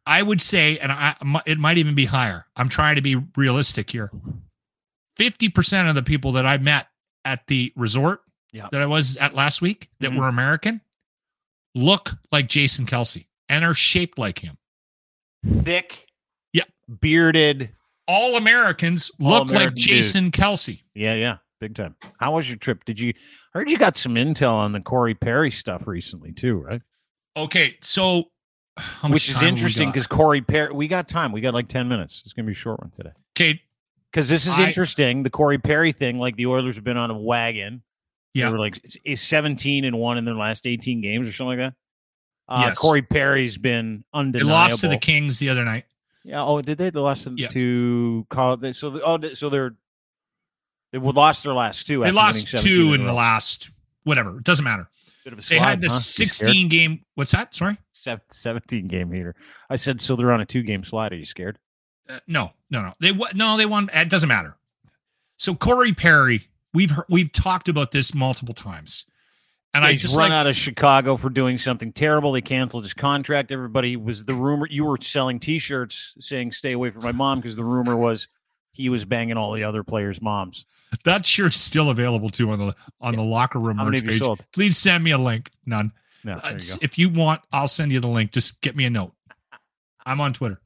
[0.05, 2.45] I would say, and I, it might even be higher.
[2.55, 4.11] I'm trying to be realistic here.
[5.17, 6.87] 50% of the people that I met
[7.25, 8.67] at the resort yeah.
[8.71, 10.19] that I was at last week that mm-hmm.
[10.19, 10.81] were American
[11.75, 14.57] look like Jason Kelce and are shaped like him.
[15.61, 16.07] Thick,
[16.53, 16.63] yeah,
[17.01, 17.69] bearded,
[18.07, 20.33] all Americans look American like Jason dude.
[20.33, 20.81] Kelce.
[20.93, 21.95] Yeah, yeah, big time.
[22.19, 22.85] How was your trip?
[22.85, 23.13] Did you
[23.53, 26.81] I heard you got some intel on the Corey Perry stuff recently too, right?
[27.35, 28.25] Okay, so
[29.07, 31.31] which is interesting because Corey Perry, we got time.
[31.31, 32.21] We got like ten minutes.
[32.25, 33.11] It's gonna be a short one today.
[33.37, 33.61] Okay,
[34.11, 35.23] because this is I, interesting.
[35.23, 37.83] The Corey Perry thing, like the Oilers have been on a wagon.
[38.33, 41.59] Yeah, they were like is seventeen and one in their last eighteen games or something
[41.59, 41.73] like that.
[42.47, 42.77] Uh, yes.
[42.77, 44.47] Corey Perry's been undeniable.
[44.47, 45.85] They lost to the Kings the other night.
[46.23, 46.43] Yeah.
[46.43, 46.89] Oh, did they?
[46.89, 47.47] The last yeah.
[47.47, 49.75] two call so the, oh so they're
[50.91, 52.03] they lost their last two.
[52.03, 53.69] They lost two in, in the last
[54.03, 54.37] whatever.
[54.37, 54.87] It doesn't matter.
[55.23, 55.97] Slide, they had the huh?
[55.97, 57.05] 16 game.
[57.15, 57.55] What's that?
[57.55, 59.35] Sorry, 17 game heater.
[59.69, 60.15] I said so.
[60.15, 61.13] They're on a two game slide.
[61.13, 61.59] Are you scared?
[62.09, 62.93] Uh, no, no, no.
[62.99, 63.89] They no, they won.
[63.93, 64.57] It doesn't matter.
[65.37, 69.05] So Corey Perry, we've we've talked about this multiple times.
[69.75, 72.31] And I just run like, out of Chicago for doing something terrible.
[72.31, 73.51] They canceled his contract.
[73.51, 74.67] Everybody was the rumor.
[74.69, 78.27] You were selling T-shirts saying "Stay away from my mom" because the rumor was
[78.71, 80.65] he was banging all the other players' moms.
[81.05, 83.17] That shirt's still available too on the on yeah.
[83.17, 84.19] the locker room How merch page.
[84.19, 84.45] Sold?
[84.53, 85.49] Please send me a link.
[85.65, 85.91] None.
[86.23, 88.31] No, uh, you if you want, I'll send you the link.
[88.31, 89.13] Just get me a note.
[90.05, 90.61] I'm on Twitter.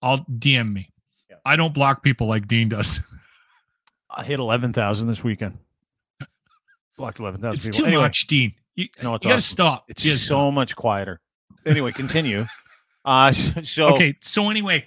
[0.00, 0.90] I'll DM me.
[1.30, 1.36] Yeah.
[1.44, 3.00] I don't block people like Dean does.
[4.10, 5.58] I hit eleven thousand this weekend.
[6.96, 7.78] Blocked 11,000 it's people.
[7.78, 8.52] too anyway, much, Dean.
[8.76, 9.30] You, no, it's you awesome.
[9.30, 9.84] gotta stop.
[9.88, 10.54] It's so stop.
[10.54, 11.20] much quieter.
[11.66, 12.46] Anyway, continue.
[13.04, 14.14] uh, so okay.
[14.20, 14.84] So anyway,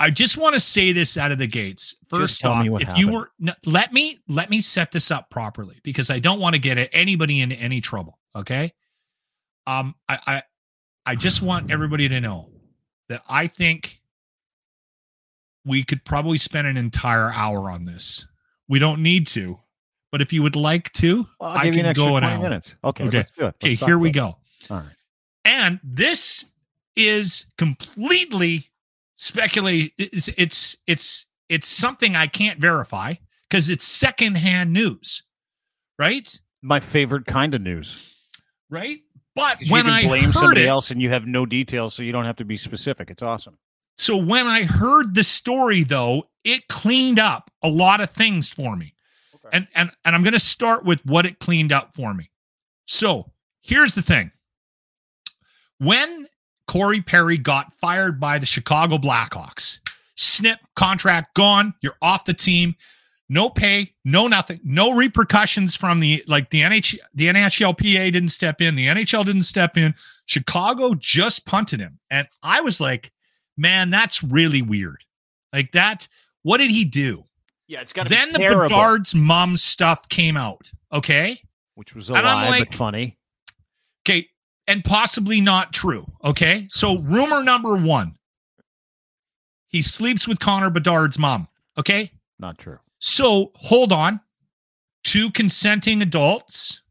[0.00, 1.94] I just want to say this out of the gates.
[2.08, 2.98] First off, if happened.
[2.98, 6.54] you were no, let me let me set this up properly because I don't want
[6.54, 8.18] to get anybody into any trouble.
[8.34, 8.72] Okay.
[9.66, 10.42] Um, I I
[11.04, 12.50] I just want everybody to know
[13.10, 14.00] that I think
[15.66, 18.26] we could probably spend an entire hour on this.
[18.68, 19.58] We don't need to,
[20.12, 22.42] but if you would like to, well, I can go an hour.
[22.42, 22.74] minutes.
[22.82, 23.18] Okay, okay.
[23.18, 23.54] let's do it.
[23.62, 24.38] Let's okay, here we go.
[24.70, 24.86] All right.
[25.44, 26.46] And this
[26.96, 28.69] is completely
[29.20, 29.92] speculate.
[29.98, 33.14] It's it's it's it's something I can't verify
[33.48, 35.22] because it's secondhand news,
[35.98, 36.38] right?
[36.62, 38.02] My favorite kind of news,
[38.70, 39.00] right?
[39.34, 42.24] But when I blame somebody it, else and you have no details, so you don't
[42.24, 43.10] have to be specific.
[43.10, 43.56] It's awesome.
[43.96, 48.74] So when I heard the story, though, it cleaned up a lot of things for
[48.76, 48.94] me.
[49.52, 52.30] And and and I'm going to start with what it cleaned up for me.
[52.86, 54.30] So, here's the thing.
[55.78, 56.28] When
[56.70, 59.80] Corey Perry got fired by the Chicago Blackhawks,
[60.14, 62.76] snip contract gone, you're off the team,
[63.28, 68.60] no pay, no nothing, no repercussions from the like the NH the NHLPA didn't step
[68.60, 69.92] in, the NHL didn't step in.
[70.26, 71.98] Chicago just punted him.
[72.08, 73.10] And I was like,
[73.56, 75.02] man, that's really weird.
[75.52, 76.06] Like that,
[76.44, 77.24] what did he do?
[77.66, 80.70] Yeah, it's got to Then the Bedard's mom stuff came out.
[80.92, 81.42] Okay.
[81.74, 83.18] Which was a and lie, like, but funny.
[84.06, 84.28] Okay.
[84.66, 86.06] And possibly not true.
[86.24, 86.66] Okay.
[86.70, 88.14] So, rumor number one
[89.70, 91.46] he sleeps with Connor Bedard's mom.
[91.78, 92.10] Okay.
[92.40, 92.80] Not true.
[92.98, 94.20] So, hold on.
[95.04, 96.82] Two consenting adults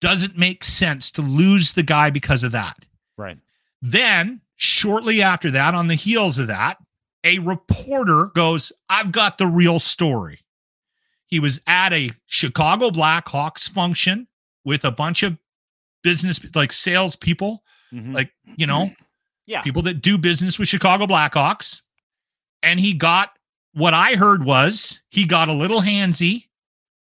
[0.00, 2.76] doesn't make sense to lose the guy because of that.
[3.18, 3.36] Right.
[3.82, 6.78] Then, shortly after that, on the heels of that,
[7.24, 10.40] a reporter goes, I've got the real story.
[11.26, 14.28] He was at a Chicago Blackhawks function
[14.64, 15.36] with a bunch of
[16.02, 18.14] business, like salespeople, Mhm.
[18.14, 18.90] like, you know,
[19.46, 19.62] yeah.
[19.62, 21.82] people that do business with Chicago Blackhawks.
[22.62, 23.30] And he got
[23.72, 26.46] what I heard was he got a little handsy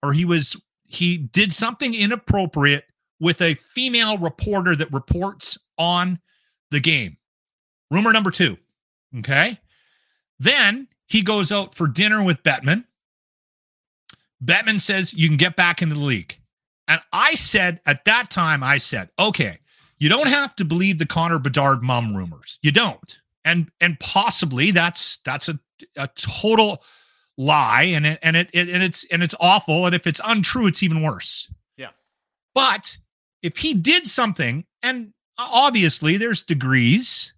[0.02, 2.84] or he was he did something inappropriate
[3.20, 6.18] with a female reporter that reports on
[6.70, 7.16] the game.
[7.90, 8.56] Rumor number 2.
[9.18, 9.58] Okay?
[10.38, 12.84] Then he goes out for dinner with Bettman.
[14.44, 16.36] Bettman says you can get back into the league.
[16.88, 19.58] And I said at that time, I said, okay,
[19.98, 22.58] you don't have to believe the Connor Bedard mum rumors.
[22.62, 23.20] You don't.
[23.44, 25.58] And and possibly that's that's a,
[25.96, 26.82] a total
[27.36, 29.86] lie and it and it, it and it's and it's awful.
[29.86, 31.52] And if it's untrue, it's even worse.
[31.76, 31.90] Yeah.
[32.54, 32.96] But
[33.42, 37.34] if he did something, and obviously there's degrees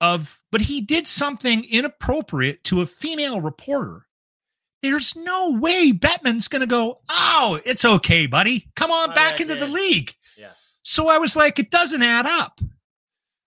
[0.00, 4.06] of, but he did something inappropriate to a female reporter.
[4.82, 8.68] There's no way Bettman's going to go, oh, it's okay, buddy.
[8.76, 10.14] Come on back into the league.
[10.36, 10.50] Yeah.
[10.82, 12.60] So I was like, it doesn't add up.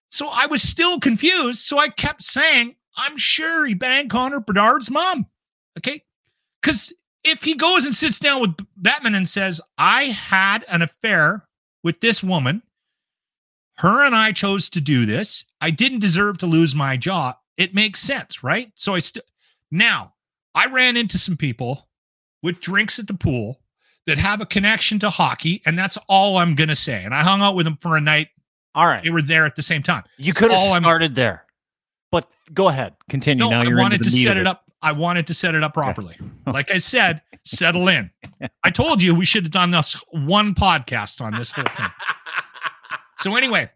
[0.10, 1.62] So I was still confused.
[1.62, 5.28] So I kept saying, I'm sure he banged Connor Bedard's mom.
[5.78, 6.04] Okay.
[6.62, 6.91] Because
[7.24, 11.48] if he goes and sits down with Bettman and says, I had an affair
[11.82, 12.62] with this woman,
[13.78, 17.38] her and I chose to do this, I didn't deserve to lose my job.
[17.58, 18.72] It makes sense, right?
[18.76, 19.24] So I still,
[19.72, 20.13] now
[20.56, 21.88] I ran into some people
[22.44, 23.62] with drinks at the pool
[24.08, 27.04] that have a connection to hockey, and that's all I'm going to say.
[27.04, 28.30] And I hung out with them for a night.
[28.74, 29.04] All right.
[29.04, 30.04] They were there at the same time.
[30.18, 31.46] You could have all I'm- started there.
[32.12, 32.96] But go ahead.
[33.10, 33.44] Continue.
[33.46, 34.64] No, now I you're wanted to set it up.
[34.82, 36.18] I wanted to set it up properly.
[36.48, 38.10] Like I said, settle in.
[38.64, 41.86] I told you we should have done this one podcast on this whole thing.
[43.20, 43.70] So anyway,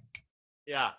[0.65, 0.91] Yeah.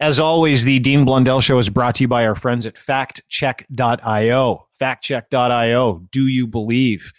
[0.00, 4.68] As always, the Dean Blundell Show is brought to you by our friends at faktchek.io.
[4.80, 5.98] Faktchek.io.
[6.12, 7.12] Do you believe?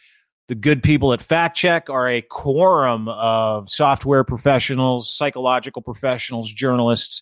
[0.48, 7.22] The good people at FaktChek are a quorum of software professionals, psychological professionals, journalists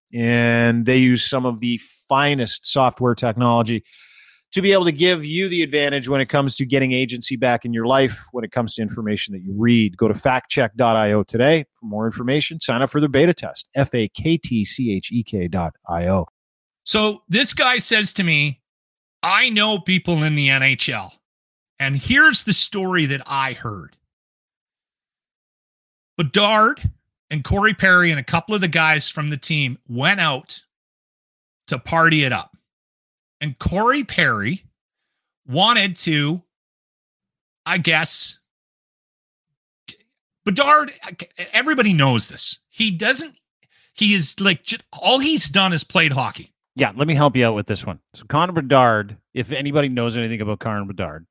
[0.13, 3.83] and they use some of the finest software technology
[4.51, 7.63] to be able to give you the advantage when it comes to getting agency back
[7.63, 9.95] in your life when it comes to information that you read.
[9.95, 12.59] Go to faktchek.io today for more information.
[12.59, 13.69] Sign up for their beta test.
[13.75, 16.27] F A K T C H E K dot I O.
[16.83, 18.61] so this guy says to me,
[19.23, 21.11] I know people in the NHL.
[21.79, 23.97] And here's the story that I heard.
[26.17, 26.91] Bedard
[27.31, 30.61] and Corey Perry and a couple of the guys from the team went out
[31.67, 32.55] to party it up.
[33.39, 34.65] And Corey Perry
[35.47, 36.41] wanted to,
[37.65, 38.37] I guess,
[40.45, 40.91] Bedard,
[41.53, 42.59] everybody knows this.
[42.69, 43.35] He doesn't,
[43.93, 46.53] he is like, all he's done is played hockey.
[46.75, 47.99] Yeah, let me help you out with this one.
[48.13, 51.25] So Connor Bedard, if anybody knows anything about Connor Bedard,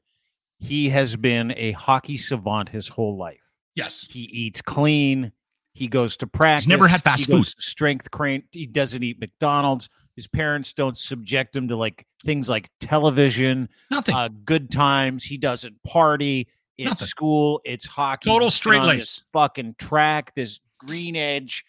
[0.58, 3.40] he has been a hockey savant his whole life.
[3.74, 4.06] Yes.
[4.08, 5.32] He eats clean.
[5.72, 6.66] He goes to practice.
[6.66, 8.42] never had fast to strength crane.
[8.50, 9.88] He doesn't eat McDonald's.
[10.16, 14.14] His parents don't subject him to like things like television, Nothing.
[14.14, 15.24] uh, good times.
[15.24, 16.48] He doesn't party.
[16.76, 17.06] It's Nothing.
[17.06, 17.60] school.
[17.64, 18.28] It's hockey.
[18.28, 19.22] Total straight lace.
[19.32, 20.32] Fucking track.
[20.34, 21.64] This green edge,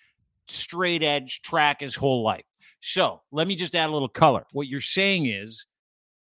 [0.48, 2.44] straight edge track his whole life.
[2.82, 4.46] So let me just add a little color.
[4.54, 5.66] What you're saying is,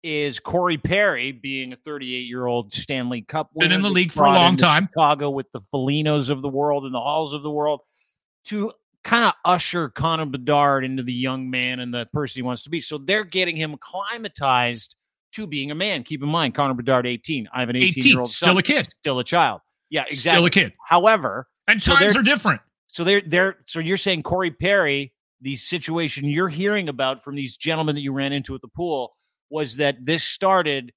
[0.02, 3.68] is Corey Perry being a 38 year old Stanley Cup winner.
[3.68, 4.86] Been in the league for a long time.
[4.86, 7.80] Chicago with the Folignos of the world and the Halls of the world
[8.44, 8.72] to
[9.04, 12.70] kind of usher Connor Bedard into the young man and the person he wants to
[12.70, 12.80] be.
[12.80, 14.96] So they're getting him acclimatized
[15.32, 16.02] to being a man.
[16.02, 17.48] Keep in mind, Connor Bedard, 18.
[17.52, 18.88] I have an 18 year old still a kid.
[18.98, 19.60] still a child.
[19.90, 20.36] Yeah, exactly.
[20.36, 20.72] Still a kid.
[20.86, 22.60] However, And So times are different.
[22.88, 27.56] so they're they're so you're saying Corey Perry, the situation you're hearing about from these
[27.56, 29.12] gentlemen that you ran into at the pool
[29.50, 30.92] was that this started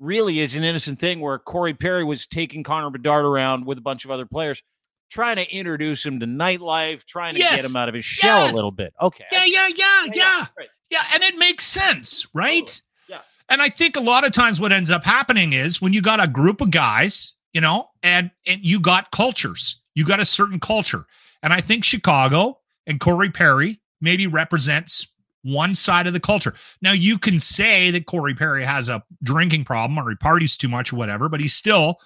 [0.00, 3.80] really is an innocent thing where Corey Perry was taking Connor Bedard around with a
[3.80, 4.62] bunch of other players,
[5.10, 7.56] trying to introduce him to nightlife, trying to Yes.
[7.56, 8.52] get him out of his shell Yeah.
[8.52, 8.92] a little bit.
[9.00, 9.24] Okay.
[9.32, 10.46] Yeah, yeah, yeah, yeah.
[10.56, 10.68] right.
[10.90, 12.66] Yeah, and it makes sense, right?
[12.66, 12.82] Totally.
[13.08, 13.20] Yeah.
[13.50, 16.22] And I think a lot of times what ends up happening is when you got
[16.22, 19.78] a group of guys, you know, and and you got cultures.
[19.94, 21.04] You got a certain culture.
[21.42, 25.08] And I think Chicago and Corey Perry maybe represents
[25.48, 26.54] one side of the culture.
[26.82, 30.68] Now you can say that Corey Perry has a drinking problem or he parties too
[30.68, 31.98] much or whatever, but he's still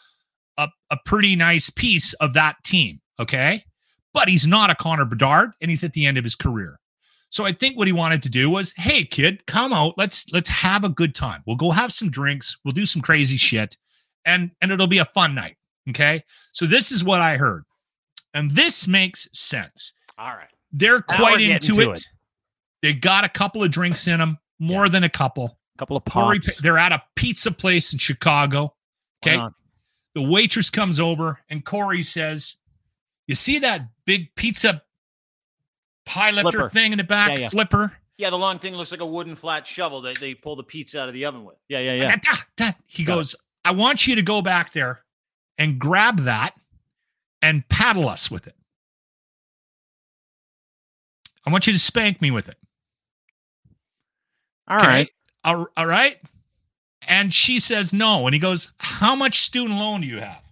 [0.58, 3.00] a, a pretty nice piece of that team.
[3.18, 3.64] Okay.
[4.14, 6.78] But he's not a Connor Bedard and he's at the end of his career.
[7.30, 9.94] So I think what he wanted to do was, hey kid, come out.
[9.96, 11.42] Let's let's have a good time.
[11.46, 12.58] We'll go have some drinks.
[12.62, 13.78] We'll do some crazy shit,
[14.26, 15.56] and and it'll be a fun night.
[15.88, 16.22] Okay.
[16.52, 17.64] So this is what I heard,
[18.34, 19.94] and this makes sense.
[20.18, 20.48] All right.
[20.72, 21.88] They're quite into it.
[21.88, 22.06] it.
[22.82, 25.58] They got a couple of drinks in them, more than a couple.
[25.78, 26.60] couple of Corey, pops.
[26.60, 28.74] they're at a pizza place in Chicago.
[29.24, 29.40] Okay.
[30.14, 32.56] The waitress comes over and Corey says,
[33.28, 34.82] You see that big pizza
[36.04, 36.68] pie lifter Flipper.
[36.70, 37.30] thing in the back?
[37.30, 37.48] Yeah, yeah.
[37.48, 37.92] Flipper.
[38.18, 41.00] Yeah, the long thing looks like a wooden flat shovel that they pull the pizza
[41.00, 41.56] out of the oven with.
[41.68, 42.16] Yeah, yeah, yeah.
[42.16, 42.72] Da, da, da.
[42.86, 43.16] He Got it.
[43.16, 45.00] goes, I want you to go back there
[45.56, 46.54] and grab that
[47.40, 48.54] and paddle us with it.
[51.46, 52.56] I want you to spank me with it.
[54.68, 54.86] All Okay?
[54.86, 55.10] right.
[55.44, 56.18] All, all right.
[57.08, 58.26] And she says no.
[58.26, 60.42] And he goes, How much student loan do you have?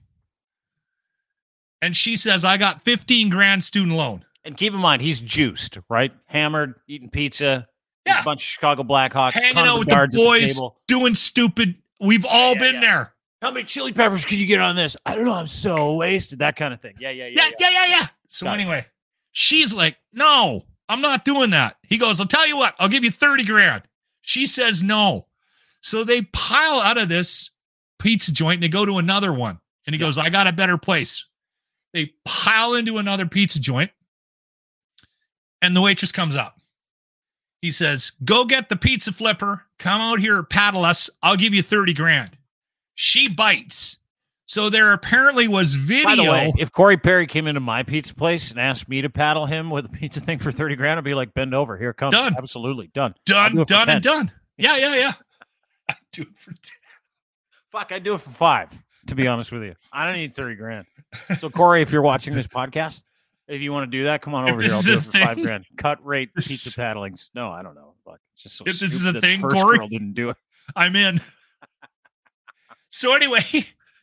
[1.83, 4.25] And she says, I got 15 grand student loan.
[4.45, 6.13] And keep in mind, he's juiced, right?
[6.27, 7.67] Hammered, eating pizza.
[8.07, 8.21] Yeah.
[8.21, 9.33] A bunch of Chicago Blackhawks.
[9.33, 10.77] Hanging Connor out with the boys, table.
[10.89, 11.75] doing stupid.
[12.01, 12.81] We've all yeah, been yeah.
[12.81, 13.13] there.
[13.43, 14.97] How many chili peppers could you get on this?
[15.07, 15.35] I don't know.
[15.35, 16.39] I'm so wasted.
[16.41, 16.95] That kind of thing.
[16.99, 17.45] Yeah, yeah, yeah.
[17.45, 18.07] Yeah, yeah, yeah, yeah.
[18.29, 18.63] So Got it.
[18.63, 18.87] anyway,
[19.33, 21.77] she's like, No, I'm not doing that.
[21.83, 23.83] He goes, I'll tell you what, I'll give you 30 grand.
[24.23, 25.27] She says no.
[25.81, 27.51] So they pile out of this
[27.99, 29.59] pizza joint and they go to another one.
[29.87, 30.07] And he Yeah.
[30.09, 31.25] goes, I got a better place.
[31.93, 33.91] They pile into another pizza joint.
[35.63, 36.61] And the waitress comes up.
[37.61, 39.67] He says, Go get the pizza flipper.
[39.79, 41.11] Come out here, paddle us.
[41.23, 42.37] I'll give you 30 grand.
[42.95, 43.97] She bites.
[44.51, 46.05] So there apparently was video.
[46.05, 49.09] By the way, if Corey Perry came into my pizza place and asked me to
[49.09, 51.79] paddle him with a pizza thing for 30 grand, I'd be like, bend over.
[51.79, 52.15] Here it comes.
[52.15, 52.35] Done.
[52.37, 52.89] Absolutely.
[52.89, 53.15] Done.
[53.27, 54.33] Done, do done, and done.
[54.57, 55.13] Yeah, yeah, yeah.
[55.89, 56.59] I do it for 10.
[57.71, 58.73] Fuck, I'd do it for five,
[59.07, 59.77] to be honest with you.
[59.93, 60.87] I don't need 30 grand.
[61.39, 63.05] So, Corey, if you're watching this podcast,
[63.47, 64.73] if you want to do that, come on If over here.
[64.75, 65.65] I'll do it for five grand.
[65.77, 67.31] Cut rate pizza paddlings.
[67.37, 67.95] No, I don't know.
[68.05, 68.19] Fuck.
[68.33, 70.37] It's just so If this is a thing, Corey- didn't do it.
[70.75, 71.21] I'm in.
[72.93, 73.45] So anyway,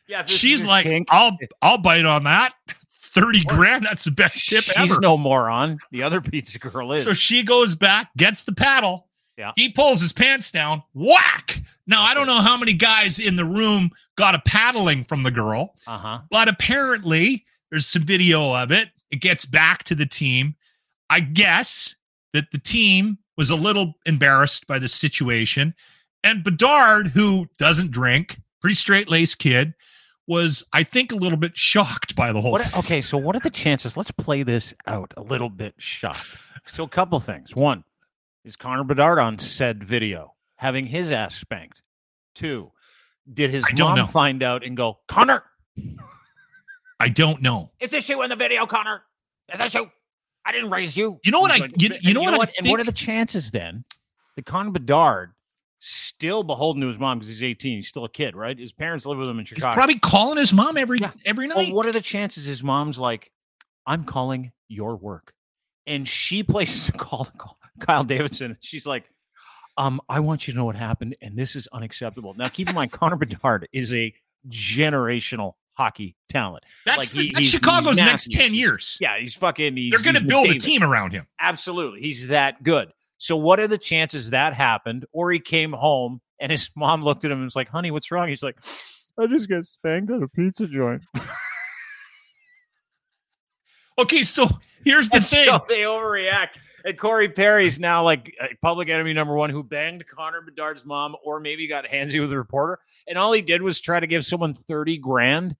[0.08, 2.54] Yeah, this she's his like, kink, I'll I'll bite on that.
[2.90, 3.56] 30 course.
[3.56, 3.84] grand.
[3.84, 5.00] That's the best tip she's ever.
[5.00, 5.78] no moron.
[5.90, 7.02] The other pizza girl is.
[7.02, 9.08] So she goes back, gets the paddle.
[9.36, 9.52] Yeah.
[9.56, 10.82] He pulls his pants down.
[10.94, 11.62] Whack.
[11.86, 15.30] Now I don't know how many guys in the room got a paddling from the
[15.30, 16.18] girl, uh huh.
[16.30, 18.88] but apparently there's some video of it.
[19.10, 20.54] It gets back to the team.
[21.08, 21.94] I guess
[22.34, 25.74] that the team was a little embarrassed by the situation.
[26.24, 29.72] And Bedard, who doesn't drink, pretty straight laced kid,
[30.28, 32.78] was, I think, a little bit shocked by the whole What, thing.
[32.78, 33.96] okay, so what are the chances?
[33.96, 36.26] Let's play this out a little bit shocked.
[36.66, 37.56] So, a couple things.
[37.56, 37.82] One,
[38.44, 41.80] is Connor Bedard on said video having his ass spanked?
[42.34, 42.70] Two,
[43.32, 44.06] did his mom know.
[44.06, 45.42] find out and go, Connor,
[47.00, 47.70] I don't know.
[47.80, 49.02] is this you in the video, Connor?
[49.52, 49.90] Is this you?
[50.44, 51.20] I didn't raise you.
[51.24, 52.84] You know what He's I- going, you- "And you know what I And what are
[52.84, 53.84] the chances then
[54.36, 55.32] The Connor Bedard,
[55.80, 58.58] still beholden to his mom because he's 18, he's still a kid, right?
[58.58, 59.74] His parents live with him in He's Chicago.
[59.74, 61.12] probably calling his mom every Yeah.
[61.24, 61.72] every Well, night.
[61.74, 63.30] what are the chances his mom's like,
[63.86, 65.32] I'm calling your work?
[65.86, 67.32] And she places a call to
[67.80, 68.56] Kyle Davidson.
[68.60, 69.04] She's like,
[69.76, 72.34] um, I want you to know what happened, and this is unacceptable.
[72.34, 74.12] Now, keep in mind, Connor Bedard is a
[74.48, 76.64] generational hockey talent.
[76.84, 78.32] that's like, the- he- that's Chicago's next nasty.
[78.32, 78.98] 10 He's- years.
[79.00, 79.76] Yeah, he's fucking.
[79.76, 81.26] He's, They're going to he's build a team around him.
[81.40, 82.92] Absolutely, he's that good.
[83.18, 85.04] So, what are the chances that happened?
[85.12, 88.10] Or he came home and his mom looked at him and was like, "Honey, what's
[88.10, 88.56] wrong?" He's like,
[89.18, 91.02] "I just got spanked at a pizza joint."
[93.98, 94.48] Okay, so
[94.84, 95.46] here's the And thing.
[95.46, 96.50] So they overreact.
[96.84, 101.16] And Corey Perry's now like uh, public enemy number one who banged Connor Bedard's mom
[101.24, 102.78] or maybe got handsy with a reporter.
[103.08, 105.56] And all he did was try to give someone 30 grand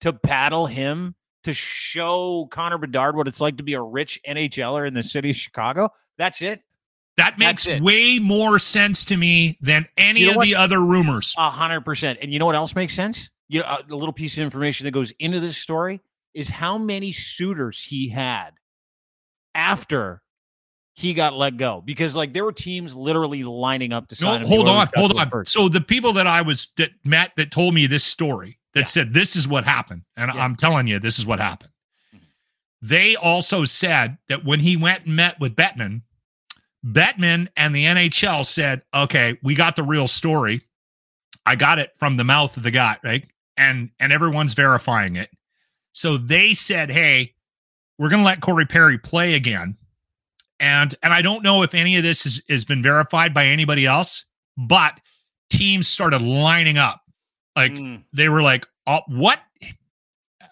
[0.00, 1.14] to paddle him
[1.44, 5.30] to show Connor Bedard what it's like to be a rich NHLer in the city
[5.30, 5.90] of Chicago.
[6.18, 6.62] That's it.
[7.16, 10.44] That makes way more sense to me than any You know of what?
[10.44, 11.34] the other rumors.
[11.38, 12.18] A hundred percent.
[12.22, 13.30] And you know what else makes sense?
[13.48, 16.00] You know, a little piece of information that goes into this story
[16.34, 18.50] is how many suitors he had
[19.54, 20.22] after
[20.94, 24.46] he got let go because like there were teams literally lining up to sign No,
[24.46, 24.48] him.
[24.48, 25.30] hold on, hold on.
[25.30, 25.52] first.
[25.52, 28.86] So the people that I was that Matt that told me this story that Yeah.
[28.86, 30.42] said this is what happened, and Yeah.
[30.42, 31.70] I'm telling you this is what happened.
[32.14, 32.20] Mhm.
[32.82, 36.02] They also said that when he went and met with Bettman,
[36.86, 40.62] Bettman and the NHL said, "Okay, we got the real story.
[41.44, 43.24] I got it from the mouth of the guy, right?
[43.56, 45.30] And and everyone's verifying it.
[45.92, 47.34] So they said, "Hey,
[47.98, 49.76] we're going to let Corey Perry play again."
[50.60, 53.84] And and I don't know if any of this has, has been verified by anybody
[53.86, 54.24] else,
[54.56, 55.00] but
[55.50, 57.00] teams started lining up.
[57.56, 58.04] Like Mm.
[58.12, 59.40] they were like, "Oh, what?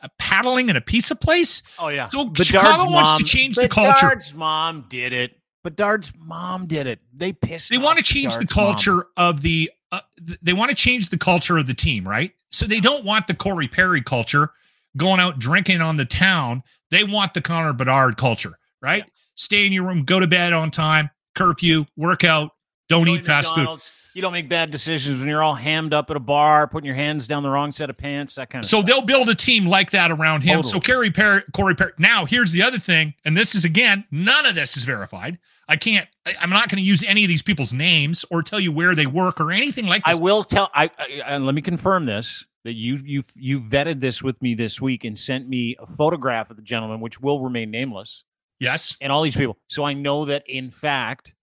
[0.02, 2.08] A paddling in a pizza place?" Oh yeah.
[2.08, 3.92] So Bedard's Chicago wants to mom- change the culture.
[3.92, 5.38] Bedard's mom did it.
[5.64, 7.00] Bedard's mom did it.
[7.12, 7.70] They pissed.
[7.70, 8.66] They want to change the Bedard's mom.
[8.66, 9.70] culture of the.
[9.90, 10.00] Uh,
[10.42, 12.32] they want to change the culture of the team, right?
[12.50, 14.50] So they don't want the Corey Perry culture
[14.96, 16.62] going out drinking on the town.
[16.90, 19.04] They want the Connor Bedard culture, right?
[19.36, 22.52] Stay in your room, go to bed on time, curfew, work out,
[22.88, 23.68] don't eat fast food.
[24.14, 26.94] You don't make bad decisions when you're all hammed up at a bar, putting your
[26.94, 28.86] hands down the wrong set of pants, that kind of So stuff.
[28.86, 30.62] they'll build a team like that around him.
[30.62, 30.70] Totally.
[30.70, 31.92] So Corey Perry, Corey Perry.
[31.98, 35.38] Now here's the other thing, and this is again, none of this is verified.
[35.68, 36.08] I can't.
[36.26, 38.94] I, I'm not going to use any of these people's names or tell you where
[38.94, 40.70] they work or anything like I will tell.
[40.74, 44.54] I, I and let me confirm this that you you you vetted this with me
[44.54, 48.24] this week and sent me a photograph of the gentleman, which will remain nameless,
[48.58, 48.96] yes.
[49.00, 49.56] and all these people.
[49.68, 51.34] So I know that in fact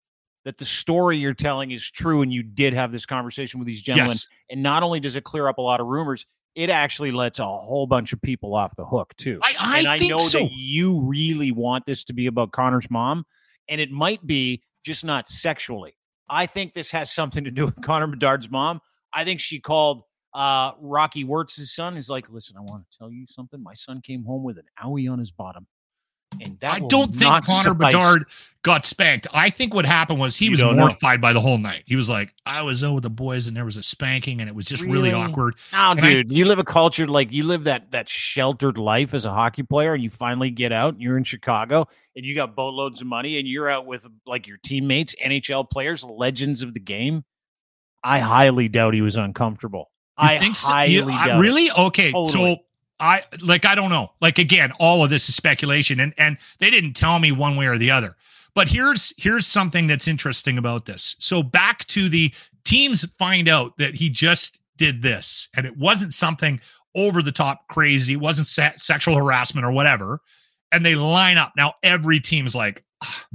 [0.43, 3.82] that the story you're telling is true, and you did have this conversation with these
[3.82, 4.13] gentlemen.
[4.13, 4.28] Yes.
[4.49, 7.45] And not only does it clear up a lot of rumors, it actually lets a
[7.45, 9.39] whole bunch of people off the hook too.
[9.43, 10.39] I, I and I know so.
[10.39, 13.26] that you really want this to be about Connor's mom,
[13.68, 15.95] and it might be just not sexually.
[16.30, 18.82] I think this has something to do with Connor Bedard's mom.
[19.14, 20.03] I think she called
[20.34, 21.97] uh, Rocky Wirtz's son.
[21.97, 23.62] Is like, listen, I want to tell you something.
[23.62, 25.68] My son came home with an owie on his bottom,
[26.39, 27.91] and that I will don't think not Connor suffice.
[27.93, 28.25] Bedard
[28.63, 29.25] got spanked.
[29.34, 30.84] I think what happened was he You was don't know.
[30.84, 31.82] mortified by the whole night.
[31.88, 34.47] He was like, I was out with the boys and there was a spanking and
[34.47, 35.13] it was just really, Really?
[35.13, 35.55] awkward.
[35.73, 39.15] No, And I- dude, you live a culture like you live that that sheltered life
[39.15, 40.93] as a hockey player, and you finally get out.
[40.93, 44.45] And you're in Chicago, and you got boatloads of money, and you're out with like
[44.47, 47.23] your teammates, NHL players, legends of the game.
[48.03, 49.91] I highly doubt he was uncomfortable.
[50.19, 50.67] You I think so?
[50.67, 51.38] highly You- I- doubt.
[51.39, 51.41] it.
[51.41, 51.71] really?
[51.71, 52.11] Okay.
[52.11, 52.55] Totally.
[52.57, 52.61] So
[53.02, 54.12] I like I don't know.
[54.22, 57.66] Like again, all of this is speculation and and they didn't tell me one way
[57.66, 58.16] or the other.
[58.54, 61.16] But here's here's something that's interesting about this.
[61.20, 62.32] So back to the
[62.64, 66.62] teams find out that he just did this and it wasn't something
[66.95, 70.22] over the top crazy, it wasn't se- sexual harassment or whatever.
[70.72, 71.54] And they line up.
[71.58, 73.26] Now every team's like "Ah,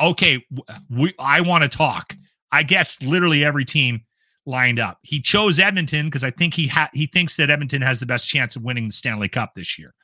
[0.00, 0.46] okay,
[0.88, 2.14] we I want to talk.
[2.52, 4.02] I guess literally every team
[4.46, 4.98] lined up.
[5.02, 8.28] He chose Edmonton because I think he ha- he thinks that Edmonton has the best
[8.28, 9.94] chance of winning the Stanley Cup this year.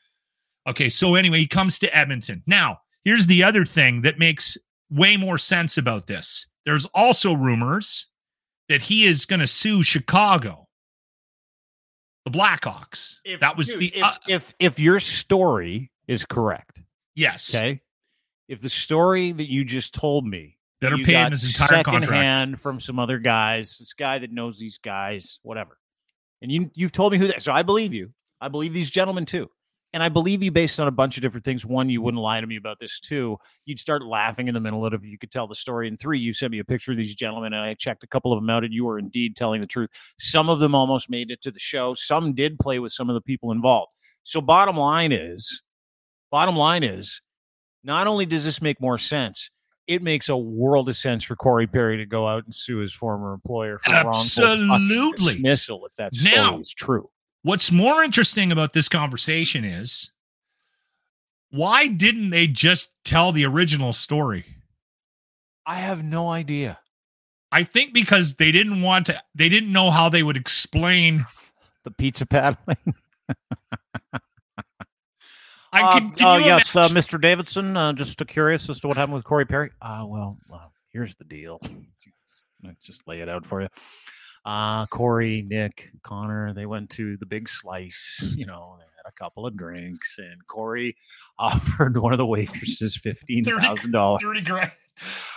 [0.66, 2.43] Okay, so anyway, he comes to Edmonton.
[2.47, 4.57] Now, here's the other thing that makes
[4.91, 6.47] way more sense about this.
[6.64, 8.09] There's also rumors
[8.68, 10.68] that he is going to sue Chicago,
[12.24, 13.16] the Blackhawks.
[13.24, 16.80] If- that was dude, the if, uh, if if your story is correct,
[17.14, 17.55] yes.
[17.55, 17.80] okay.
[18.49, 21.84] If the story that you just told me That are you paying got his entire
[21.84, 22.58] contract.
[22.58, 25.78] from some other guys, this guy that knows these guys, whatever.
[26.42, 27.42] And you you've told me who that.
[27.42, 28.12] So I believe you.
[28.40, 29.50] I believe these gentlemen too.
[29.92, 31.66] And I believe you based on a bunch of different things.
[31.66, 33.00] One, you wouldn't lie to me about this.
[33.00, 35.88] Two, you'd start laughing in the middle of it if you could tell the story.
[35.88, 38.32] And three, you sent me a picture of these gentlemen, and I checked a couple
[38.32, 39.90] of them out, and you were indeed telling the truth.
[40.18, 41.94] Some of them almost made it to the show.
[41.94, 43.90] Some did play with some of the people involved.
[44.22, 45.60] So bottom line is,
[46.30, 47.20] bottom line is,
[47.82, 49.50] not only does this make more sense,
[49.91, 52.93] it makes a world of sense for Corey Perry to go out and sue his
[52.93, 55.32] former employer for wrongful Absolutely.
[55.34, 57.11] dismissal if that story Now- is true.
[57.43, 60.12] What's more interesting about this conversation is
[61.51, 64.45] why didn't they just tell the original story?
[65.66, 66.78] I have no idea.
[67.51, 71.26] I think because they didn't want to, they didn't know how they would explain.
[71.82, 72.76] The pizza paddling.
[75.72, 77.20] I can, can uh, you yes, uh, Mr.
[77.20, 77.76] Davidson.
[77.76, 79.70] Uh, just curious as to what happened with Corey Perry.
[79.80, 81.60] Uh, well, uh, here's the deal.
[82.64, 83.68] Let's just lay it out for you.
[84.44, 88.34] Uh, Corey, Nick, Connor, they went to the big slice.
[88.36, 90.96] You know, they had a couple of drinks, and Corey
[91.38, 94.72] offered one of the waitresses fifteen thousand dollars 30 grand.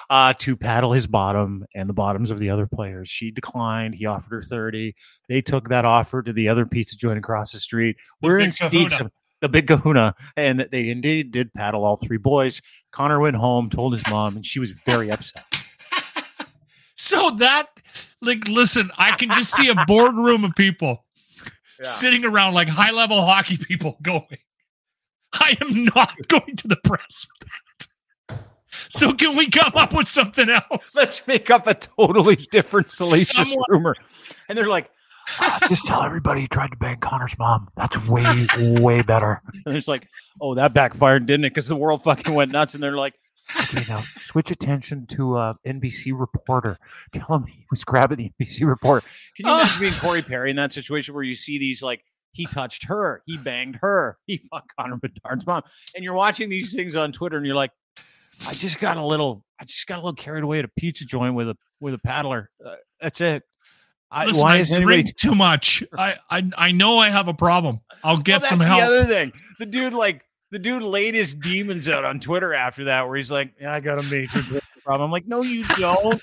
[0.10, 3.08] uh, to paddle his bottom and the bottoms of the other players.
[3.08, 3.96] She declined.
[3.96, 4.96] He offered her 30.
[5.30, 7.98] They took that offer to the other pizza joint across the street.
[8.22, 8.90] We're Kahuna.
[8.90, 9.12] some,
[9.44, 10.16] the big kahuna.
[10.36, 12.62] And they indeed did paddle all three boys.
[12.92, 15.46] Connor went home, told his mom, and she was very upset.
[16.96, 17.68] So that,
[18.22, 21.04] like, listen, I can just see a boardroom of people
[21.82, 24.38] sitting around like high level hockey people going,
[25.34, 27.50] I am not going to the press with
[28.30, 28.40] that.
[28.90, 30.96] So can we come up with something else?
[30.96, 33.96] Let's make up a totally different salacious Someone- rumor.
[34.48, 34.90] And they're like,
[35.70, 37.70] just tell everybody you tried to bang Connor's mom.
[37.76, 39.42] That's way, way better.
[39.66, 40.08] and it's like,
[40.42, 41.50] oh, that backfired, didn't it?
[41.52, 42.74] Because the world fucking went nuts.
[42.74, 43.14] And they're like,
[43.60, 46.78] Okay, now switch attention to uh, NBC reporter.
[47.12, 49.06] Tell him he was grabbing the NBC reporter.
[49.36, 52.02] can you imagine being Corey Perry in that situation where you see these like,
[52.32, 55.62] he touched her, he banged her, he fucked Connor Bedard's mom,
[55.94, 57.70] and you're watching these things on Twitter, and you're like,
[58.48, 61.06] I just got a little, I just got a little carried away at a pizza
[61.06, 62.50] joint with a with a paddler.
[62.66, 63.44] Uh, that's it.
[64.14, 65.84] I, Listen, why I is drink too much.
[65.98, 67.82] I, I I know I have a problem.
[68.04, 68.82] I'll get well, some that's help.
[68.82, 72.86] The other thing, the dude like the dude laid his demons out on Twitter after
[72.86, 74.44] that, where he's like, yeah, "I got a major
[74.84, 76.22] problem." I'm like, "No, you don't.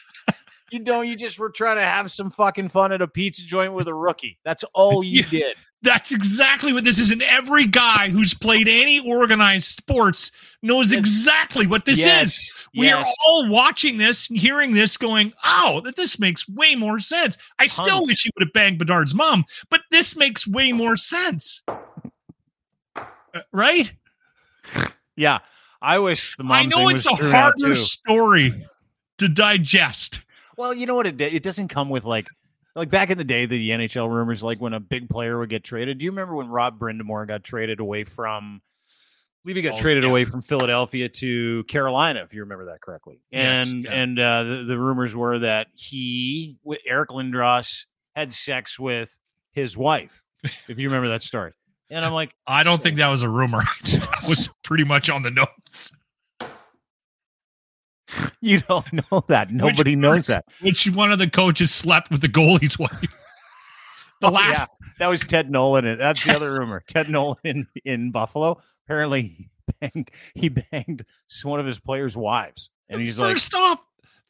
[0.71, 1.09] you don't.
[1.09, 3.95] You just were trying to have some fucking fun at a pizza joint with a
[3.95, 4.39] rookie.
[4.45, 7.11] That's all you did." That's exactly what this is.
[7.11, 10.31] And every guy who's played any organized sports
[10.63, 10.99] knows Yes.
[10.99, 12.53] exactly what this is.
[12.75, 13.07] We yes.
[13.07, 17.39] are all watching this and hearing this going, oh, that this makes way more sense.
[17.59, 21.63] I still wish he would have banged Bedard's mom, but this makes way more sense.
[21.67, 23.91] Uh, right?
[25.17, 25.39] yeah.
[25.83, 26.53] I wish the mom.
[26.53, 28.53] I know it's a harder story
[29.17, 30.21] to digest.
[30.59, 31.19] Well, you know what it?
[31.21, 32.29] It doesn't come with like
[32.77, 35.65] like back in the day the NHL rumors like when a big player would get
[35.65, 35.99] traded.
[35.99, 39.83] Do you remember when Rob Brind'Amour got traded away from I believe he got Oh,
[39.83, 40.11] traded yeah.
[40.11, 43.21] away from Philadelphia to Carolina if you remember that correctly.
[43.31, 43.91] Yes, And yeah.
[43.93, 49.19] and uh the, the rumors were that he with Eric Lindros had sex with
[49.53, 50.23] his wife.
[50.69, 51.53] If you remember that story.
[51.91, 53.63] And I'm like, I don't think that was a rumor.
[53.85, 55.93] that was pretty much on the nose.
[58.41, 59.53] you don't know that.
[59.53, 60.45] Nobody knows that.
[60.61, 63.17] Which one of the coaches slept with the goalie's wife?
[64.23, 64.49] The Oh, yeah.
[64.51, 65.87] last That was Ted Nolan.
[65.87, 66.83] and That's the other rumor.
[66.87, 68.61] Ted Nolan in, in Buffalo.
[68.85, 69.49] Apparently, he
[69.81, 71.07] banged, he banged
[71.43, 73.81] one of his players' wives, and he's like, first off,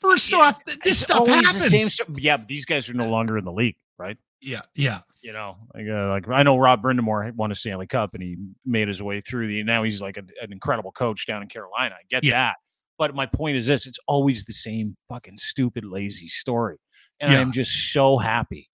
[0.01, 1.55] first Yeah, off, this stuff happens.
[1.65, 4.17] The same sto- yeah, but these guys are no longer in the league, right?
[4.41, 5.01] yeah, yeah.
[5.23, 8.37] You know, like, uh, like I know Rob Brind'Amour won a Stanley Cup, and he
[8.65, 9.65] made his way through the.
[9.65, 11.97] Now he's like a, an incredible coach down in Carolina.
[11.99, 12.31] I get Yeah.
[12.33, 12.57] that,
[13.01, 16.77] but my point is this: it's always the same fucking stupid, lazy story,
[17.19, 17.41] and Yeah.
[17.41, 18.69] I'm just so happy.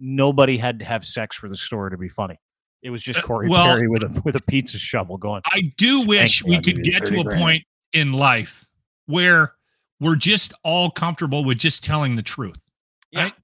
[0.00, 2.40] Nobody had to have sex for the story to be funny.
[2.82, 5.42] It was just Uh, Corey well- Perry with a with a pizza shovel going.
[5.44, 7.40] I do wish we could get to a grand.
[7.40, 8.66] point in life
[9.04, 9.52] where
[10.00, 12.58] we're just all comfortable with just telling the truth.
[13.10, 13.24] Yeah.
[13.24, 13.34] Right?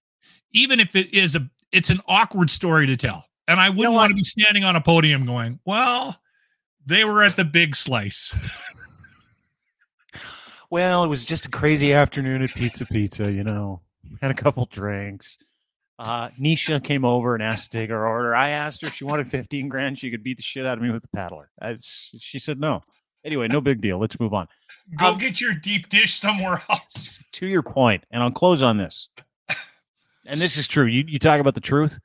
[0.53, 3.27] Even if it is a it's an awkward story to tell.
[3.47, 4.01] And I wouldn't what?
[4.01, 6.19] want to be standing on a podium going, "Well,
[6.87, 8.35] they were at the big slice."
[10.71, 13.81] Well, it was just a crazy afternoon at Pizza Pizza, you know.
[14.21, 15.39] Had a couple drinks.
[15.99, 18.35] Uh, Nisha came over and asked to take her order.
[18.35, 19.99] I asked her if she wanted 15 grand.
[19.99, 21.51] She could beat the shit out of me with the paddler.
[21.61, 22.83] I, she said no.
[23.25, 23.99] Anyway, no big deal.
[23.99, 24.47] Let's move on.
[24.97, 27.23] Go Um, get your deep dish somewhere else.
[27.33, 29.09] To your point, and I'll close on this.
[30.27, 30.85] And this is true.
[30.85, 31.99] You, you talk about the truth.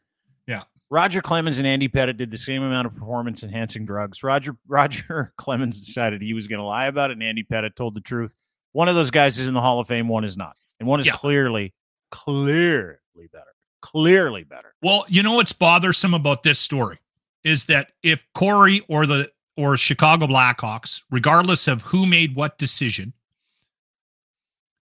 [0.47, 0.61] Yeah.
[0.89, 4.23] Roger Clemens and Andy Pettitte did the same amount of performance enhancing drugs.
[4.23, 7.95] Roger Roger Clemens decided he was going to lie about it, and Andy Pettitte told
[7.95, 8.33] the truth.
[8.73, 10.99] One of those guys is in the Hall of Fame, one is not, and one
[10.99, 11.13] is Yeah.
[11.13, 11.73] clearly,
[12.11, 14.73] clearly better, clearly better.
[14.81, 16.99] Well, you know what's bothersome about this story
[17.43, 23.13] is that if Corey or the or Chicago Blackhawks, regardless of who made what decision,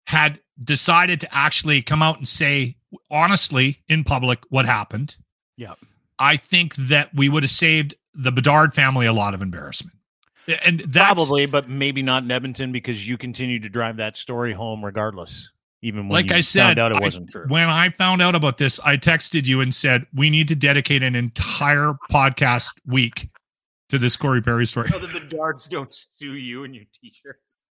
[0.06, 2.76] had decided to actually come out and say
[3.10, 5.16] honestly in public what happened,
[5.56, 5.74] Yeah.
[6.18, 9.95] I think that we would have saved the Bedard family a lot of embarrassment.
[10.64, 14.52] And that's Probably, but maybe not in Edmonton because you continue to drive that story
[14.52, 15.50] home regardless,
[15.82, 17.46] even when Like you I said, found out it I- wasn't true.
[17.48, 21.02] when I found out about this, I texted you and said we need to dedicate
[21.02, 23.28] an entire podcast week
[23.88, 24.88] to this Corey Perry story.
[24.92, 27.64] so that the darts don't sue you and your t-shirts.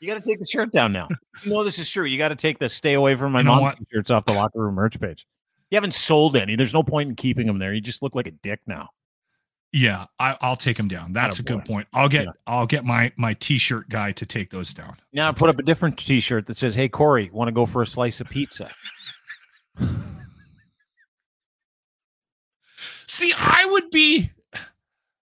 [0.00, 1.08] You got to take the shirt down now.
[1.44, 2.06] You know this is true.
[2.06, 4.32] You got to take the "Stay away from my You know mom" t-shirts off the
[4.32, 5.26] locker room merch page.
[5.70, 6.56] You haven't sold any.
[6.56, 7.74] There's no point in keeping them there.
[7.74, 8.88] You just look like a dick now.
[9.72, 11.12] Yeah, I, I'll take him down.
[11.12, 11.86] That's a good point.
[11.92, 12.32] I'll get Yeah.
[12.46, 14.96] I'll get my my t-shirt guy to take those down.
[15.12, 17.86] Now put up a different T-shirt that says, "Hey Corey, want to go for a
[17.86, 18.68] slice of pizza?"
[23.06, 24.30] See, I would be,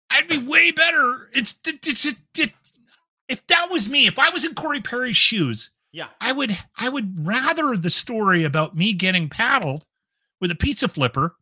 [0.09, 1.29] I'd be way better.
[1.33, 2.51] It's it's, it's it,
[3.29, 6.07] if that was me, if I was in Corey Perry's shoes, Yeah.
[6.19, 9.85] I would I would rather the story about me getting paddled
[10.41, 11.35] with a pizza flipper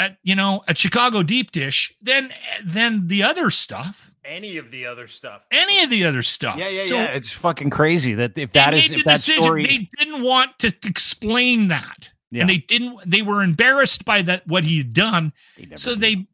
[0.00, 2.30] at you know at Chicago Deep Dish than
[2.64, 4.12] than the other stuff.
[4.24, 5.42] Any of the other stuff.
[5.50, 6.56] Any of the other stuff.
[6.58, 7.04] Yeah, yeah, So yeah.
[7.04, 9.42] It's fucking crazy that if they made the if that decision.
[9.42, 9.66] story.
[9.66, 12.10] They didn't want to explain that.
[12.30, 12.42] Yeah.
[12.42, 15.32] And they didn't they were embarrassed by that what he had done.
[15.56, 16.00] They so do.
[16.00, 16.26] they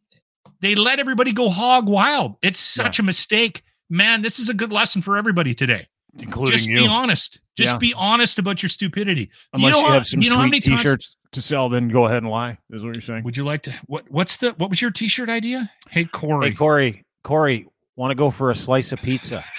[0.60, 2.36] they let everybody go hog wild.
[2.42, 5.86] It's such a mistake man, this is a good lesson for everybody today.
[6.18, 6.78] including Just you.
[6.78, 7.40] be honest.
[7.56, 7.78] Just Yeah.
[7.78, 9.30] be honest about your stupidity.
[9.54, 12.04] Unless you, know how- have some you know sweet times- T-shirts to sell, then go
[12.04, 12.58] ahead and lie.
[12.70, 13.24] Is what you're saying?
[13.24, 15.70] Would you like to what what's the what was your t-shirt idea?
[15.90, 16.50] Hey Corey.
[16.50, 19.44] Hey Corey, Corey, want to go for a slice of pizza?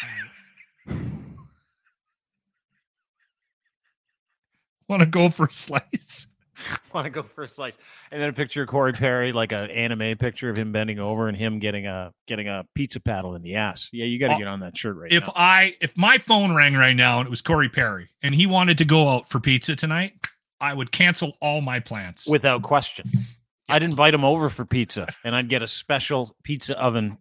[4.90, 6.28] Want to go for a slice?
[6.94, 7.78] want to go for a slice?
[8.12, 11.28] And then a picture of Corey Perry, like an anime picture of him bending over
[11.28, 13.90] and him getting a getting a pizza paddle in the ass.
[13.94, 15.34] Yeah, you got to Oh, get on that shirt right If now.
[15.36, 18.78] I if my phone rang right now and it was Corey Perry and he wanted
[18.80, 20.14] to go out for pizza tonight,
[20.60, 22.28] I would cancel all my plans.
[22.30, 23.10] without question.
[23.70, 27.18] I'd invite him over for pizza, and I'd get a special pizza oven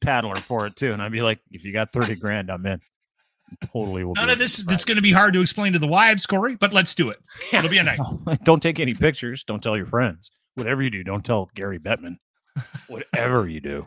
[0.00, 0.92] paddler for it too.
[0.92, 2.80] And I'd be like, "If you got thirty grand, I'm in."
[3.72, 4.14] Totally will.
[4.14, 4.74] None be of this Friday.
[4.74, 7.18] it's going to be hard to explain to the wives, Corey, but let's do it.
[7.52, 8.00] It'll be a night.
[8.44, 9.44] don't take any pictures.
[9.44, 10.30] Don't tell your friends.
[10.54, 12.18] Whatever you do, don't tell Gary Bettman.
[12.88, 13.86] Whatever you do,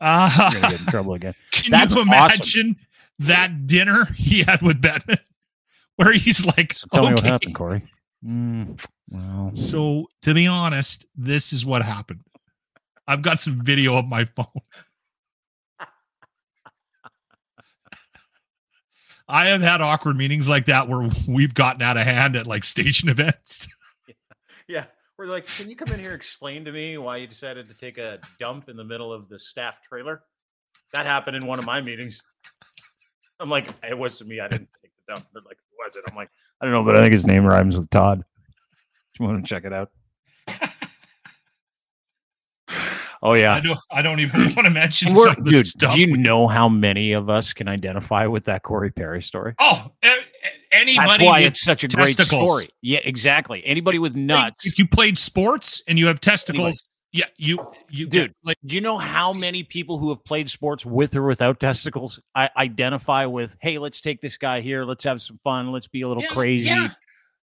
[0.00, 1.34] Uh, you're gonna get in trouble again.
[1.50, 2.12] Can That's you awesome.
[2.12, 2.76] imagine
[3.18, 5.18] that dinner he had with Bettman,
[5.96, 7.82] where he's like, So tell me what happened, Corey.
[8.24, 12.20] Mm, well, So, to be honest, this is what happened.
[13.08, 14.46] I've got some video of my phone.
[19.32, 22.64] I have had awkward meetings like that where we've gotten out of hand at like
[22.64, 23.66] station events.
[24.68, 24.84] yeah,
[25.16, 27.74] we're like, can you come in here and explain to me why you decided to
[27.74, 30.22] take a dump in the middle of the staff trailer?
[30.92, 32.22] That happened in one of my meetings.
[33.40, 34.38] I'm like, it wasn't me.
[34.40, 35.26] I didn't take the dump.
[35.32, 36.04] They're like, who was it?
[36.10, 36.28] I'm like,
[36.60, 38.18] I don't know, but I think his name rhymes with Todd.
[38.18, 39.90] Do you want to check it out?
[43.22, 43.78] Oh yeah, I don't.
[43.90, 45.66] I don't even want to mention We're- some of the dude.
[45.66, 45.94] stuff.
[45.94, 49.54] Do you know how many of us can identify with that Corey Perry story?
[49.58, 49.90] oh,
[50.72, 51.06] anybody.
[51.08, 52.68] That's why with- it's such a great story.
[52.80, 53.64] Yeah, exactly.
[53.64, 54.66] Anybody with nuts.
[54.66, 56.74] If you played sports and you have testicles, Anyway.
[57.12, 58.28] yeah, you you Dude.
[58.28, 61.60] get, like Do you know how many people who have played sports with or without
[61.60, 63.56] testicles I identify with?
[63.60, 64.84] Hey, let's take this guy here.
[64.84, 65.72] Let's have some fun.
[65.72, 66.68] Let's be a little Yeah, crazy.
[66.70, 66.88] yeah.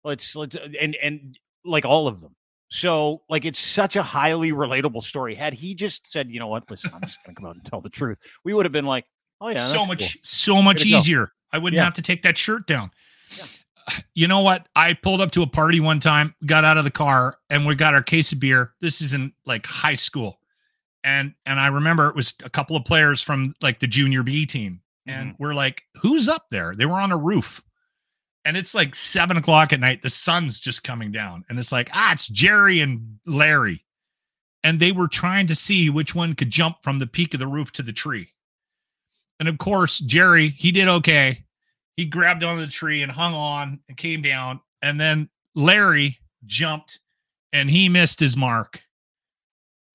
[0.04, 2.36] Let's let's and and like all of them.
[2.70, 5.36] So like it's such a highly relatable story.
[5.36, 7.82] Had he just said, you know what, listen, I'm just gonna come out and tell
[7.82, 9.06] the truth, we would have been like,
[9.42, 10.22] oh yeah, so much cool.
[10.24, 10.98] so much to go.
[11.00, 11.32] easier.
[11.52, 11.86] I wouldn't Yeah.
[11.86, 12.92] have to take that shirt down.
[13.38, 13.46] Yeah.
[14.14, 14.68] You know what?
[14.76, 17.74] I pulled up to a party one time, got out of the car, and we
[17.74, 18.74] got our case of beer.
[18.82, 20.40] This is in like high school.
[21.04, 24.46] And and I remember it was a couple of players from like the junior B
[24.46, 24.82] team.
[25.08, 25.44] And Mm-hmm.
[25.44, 26.76] we're like, who's up there?
[26.76, 27.64] They were on a roof.
[28.46, 30.02] And it's like seven o'clock at night.
[30.02, 31.44] The sun's just coming down.
[31.50, 33.86] And it's like, ah, it's Jerry and Larry.
[34.64, 37.48] And they were trying to see which one could jump from the peak of the
[37.48, 38.34] roof to the tree.
[39.40, 41.46] And of course, Jerry, he did okay.
[41.96, 44.62] He grabbed onto the tree and hung on and came down.
[44.82, 47.00] And then Larry jumped
[47.52, 48.82] and he missed his mark.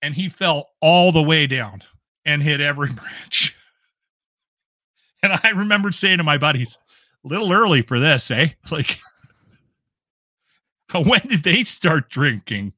[0.03, 1.83] And he fell all the way down
[2.25, 3.57] and hit every branch.
[5.23, 6.79] And I remember saying to my buddies,
[7.25, 8.51] little early for this, eh?
[8.71, 8.99] Like,
[10.95, 12.73] when did they start drinking?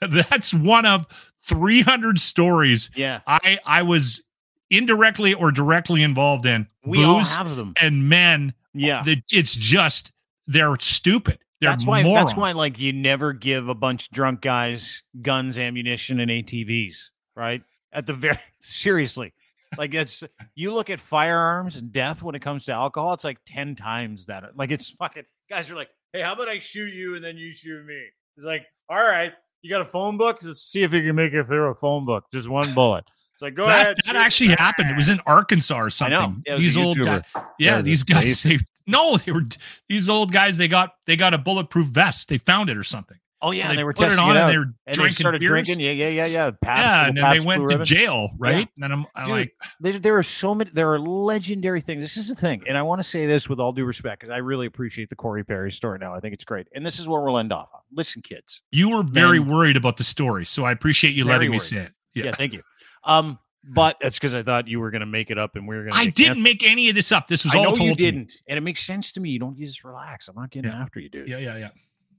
[0.00, 1.06] That's one of
[1.42, 4.22] 300 stories Yeah, I I was
[4.70, 7.74] indirectly or directly involved in we all have them.
[7.80, 8.54] and men.
[8.72, 9.02] Yeah.
[9.06, 10.12] it's just
[10.46, 11.38] they're stupid.
[11.60, 12.30] They're that's why morons.
[12.30, 17.10] that's why like you never give a bunch of drunk guys guns, ammunition, and ATVs,
[17.36, 17.62] right?
[17.92, 19.34] At the very seriously.
[19.78, 23.38] Like it's you look at firearms and death when it comes to alcohol, it's like
[23.46, 24.56] 10 times that.
[24.56, 27.52] Like it's fucking guys are like, hey, how about I shoot you and then you
[27.52, 28.02] shoot me?
[28.36, 30.38] It's like, all right, you got a phone book?
[30.42, 32.24] Let's see if you can make it through a phone book.
[32.32, 33.04] Just one bullet.
[33.32, 33.96] It's like go that, ahead.
[34.06, 34.90] that actually happened.
[34.90, 36.42] It was in Arkansas or something.
[36.58, 37.04] these old YouTuber.
[37.04, 37.22] guys.
[37.34, 37.42] Yeah,
[37.76, 38.42] Yeah, these guys.
[38.42, 39.44] They no, they were
[39.88, 40.56] these old guys.
[40.56, 42.28] They got they got a bulletproof vest.
[42.28, 43.18] They found it or something.
[43.42, 44.48] Oh yeah, So and they were put it testing on it and out.
[44.48, 45.48] they were and they drinking started beers.
[45.48, 45.80] drinking.
[45.80, 46.50] Yeah, yeah, yeah, yeah.
[46.60, 47.86] Pabst, yeah, and then they went Blue to Ribbon.
[47.86, 48.68] jail, right?
[48.76, 52.02] And then I'm, I'm Dude, like, there, there are so many there are legendary things
[52.02, 54.32] this is the thing and i want to say this with all due respect because
[54.32, 57.08] i really appreciate the corey perry story now i think it's great and this is
[57.08, 57.80] where we'll end off on.
[57.92, 59.48] listen kids you were very Man.
[59.50, 61.62] worried about the story, so I appreciate you letting me worried.
[61.62, 61.92] say it.
[62.14, 62.34] yeah, Yeah.
[62.34, 62.62] thank you
[63.04, 65.76] um but that's because i thought you were going to make it up and we
[65.76, 67.26] were going to I didn't make any of this up.
[67.26, 69.38] This was i all know told you didn't and it makes sense to me you
[69.38, 70.80] don't you just relax i'm not getting Yeah.
[70.82, 71.68] after you dude Yeah, yeah, yeah.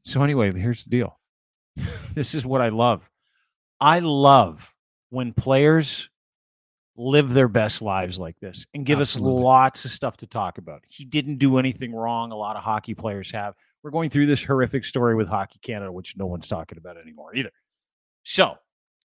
[0.04, 1.20] So anyway, here's the deal.
[2.14, 3.10] this is what I love.
[3.80, 4.74] I love
[5.10, 6.10] when players
[6.98, 9.40] live their best lives like this and give Absolutely.
[9.40, 10.84] us lots of stuff to talk about.
[10.88, 12.32] He didn't do anything wrong.
[12.32, 13.56] A lot of hockey players have.
[13.84, 17.34] We're going through this horrific story with Hockey Canada, which no one's talking about anymore
[17.34, 17.52] either.
[18.24, 18.56] So,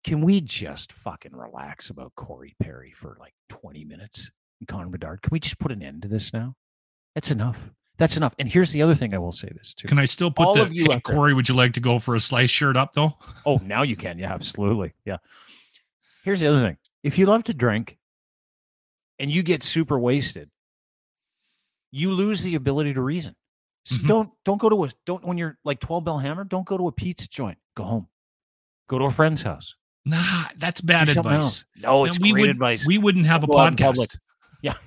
[0.03, 4.29] can we just fucking relax about Corey Perry for like 20 minutes
[4.59, 5.21] and Connor Bedard?
[5.21, 6.55] Can we just put an end to this now?
[7.15, 7.71] That's enough.
[7.97, 8.35] That's enough.
[8.37, 9.87] And here's the other thing I will say this too.
[9.87, 10.99] Can I still put All the of you hey, there.
[11.01, 11.33] Corey?
[11.33, 13.17] Would you like to go for a slice shirt up though?
[13.45, 14.19] Oh, now you can.
[14.19, 14.93] Yeah, absolutely.
[15.03, 15.17] Yeah.
[16.23, 16.77] Here's the other thing.
[17.03, 17.97] If you love to drink,
[19.19, 20.51] and you get super wasted,
[21.91, 23.35] you lose the ability to reason.
[23.85, 24.07] So Mhm.
[24.07, 26.87] don't don't go to a don't when you're like 12 bell hammer, don't go to
[26.87, 27.57] a pizza joint.
[27.75, 28.07] Go home.
[28.87, 29.75] Go to a friend's house.
[30.05, 31.33] Nah, that's bad advice.
[31.33, 31.65] else.
[31.77, 32.85] No, it's we great would, advice.
[32.85, 33.59] We wouldn't have a podcast.
[33.59, 34.09] out in public.
[34.63, 34.77] podcast.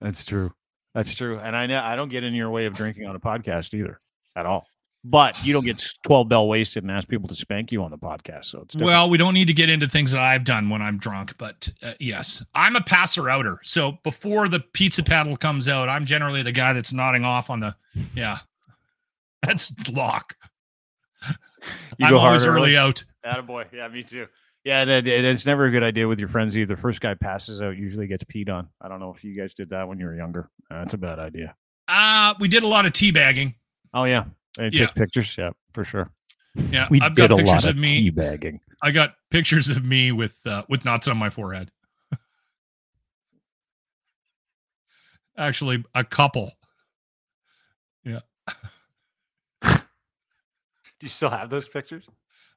[0.00, 0.52] That's true.
[0.94, 1.38] That's true.
[1.38, 4.00] And I know I don't get in your way of drinking on a podcast either
[4.36, 4.66] at all.
[5.04, 7.98] But you don't get 12 bell wasted and ask people to spank you on the
[7.98, 8.46] podcast.
[8.46, 8.88] So it's different.
[8.88, 11.68] Well, we don't need to get into things that I've done when I'm drunk, but
[11.82, 13.60] uh, yes, I'm a passer outer.
[13.62, 17.60] So before the pizza paddle comes out, I'm generally the guy that's nodding off on
[17.60, 17.76] the,
[18.14, 18.38] yeah,
[19.42, 20.34] that's lock.
[21.96, 23.04] you I'm go always hard early out.
[23.46, 23.66] boy.
[23.72, 24.26] Yeah, me too.
[24.68, 26.76] Yeah, and, it- it's never a good idea with your friends either.
[26.76, 28.68] First guy passes out usually gets peed on.
[28.82, 30.50] I don't know if you guys did that when you were younger.
[30.68, 31.56] That's a bad idea.
[31.88, 33.54] Uh, we did a lot of teabagging.
[33.94, 34.24] Oh yeah,
[34.58, 34.84] and Yeah.
[34.86, 35.34] take pictures.
[35.38, 36.10] Yeah, for sure.
[36.70, 38.10] Yeah, We I've did got a pictures lot of of me.
[38.10, 38.60] teabagging.
[38.82, 41.70] I got pictures of me with uh, with knots on my forehead.
[45.38, 46.52] Actually, a couple.
[48.04, 48.20] Yeah.
[49.62, 49.78] Do
[51.00, 52.04] you still have those pictures?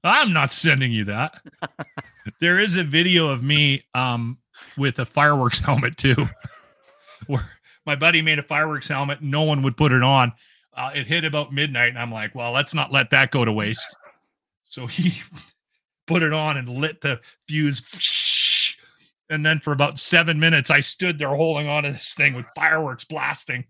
[0.03, 1.41] I'm not sending you that.
[2.39, 4.37] there is a video of me um
[4.77, 6.15] with a fireworks helmet too,
[7.27, 7.49] where
[7.85, 9.21] my buddy made a fireworks helmet.
[9.21, 10.33] No one would put it on.
[10.73, 13.51] Uh, it hit about midnight, and I'm like, well, let's not let that go to
[13.51, 13.95] waste.
[14.63, 15.21] So he
[16.07, 17.81] put it on and lit the fuse.
[19.29, 22.45] And then for about seven minutes, I stood there holding on to this thing with
[22.55, 23.65] fireworks blasting.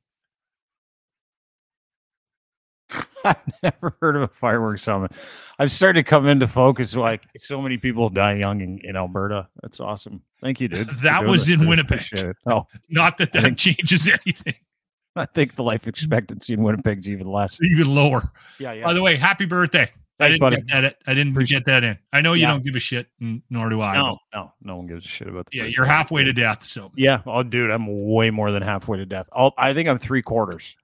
[3.25, 5.11] I've never heard of a fireworks helmet.
[5.59, 6.95] I've started to come into focus.
[6.95, 9.47] Like so many people die young in, in Alberta.
[9.61, 10.21] That's awesome.
[10.41, 10.89] Thank you, dude.
[11.03, 11.67] That was in.
[11.67, 12.35] Winnipeg.
[12.47, 14.55] Oh, Not that that think- changes anything.
[15.15, 17.59] I think the life expectancy in Winnipeg's even less.
[17.61, 18.31] Even lower.
[18.59, 18.85] Yeah, yeah.
[18.85, 19.91] By the way, happy birthday.
[20.21, 20.55] I didn't buddy.
[20.57, 20.95] get that.
[21.07, 21.97] I didn't Appreciate get that in.
[22.13, 22.51] I know you Yeah.
[22.51, 23.07] don't give a shit,
[23.49, 23.93] nor do I.
[23.95, 25.57] no, no, no one gives a shit about the.
[25.57, 26.63] Yeah, you're halfway to death.
[26.63, 27.21] So Yeah.
[27.25, 29.25] Oh, dude, I'm way more than halfway to death.
[29.35, 30.75] Oh, I think I'm three quarters.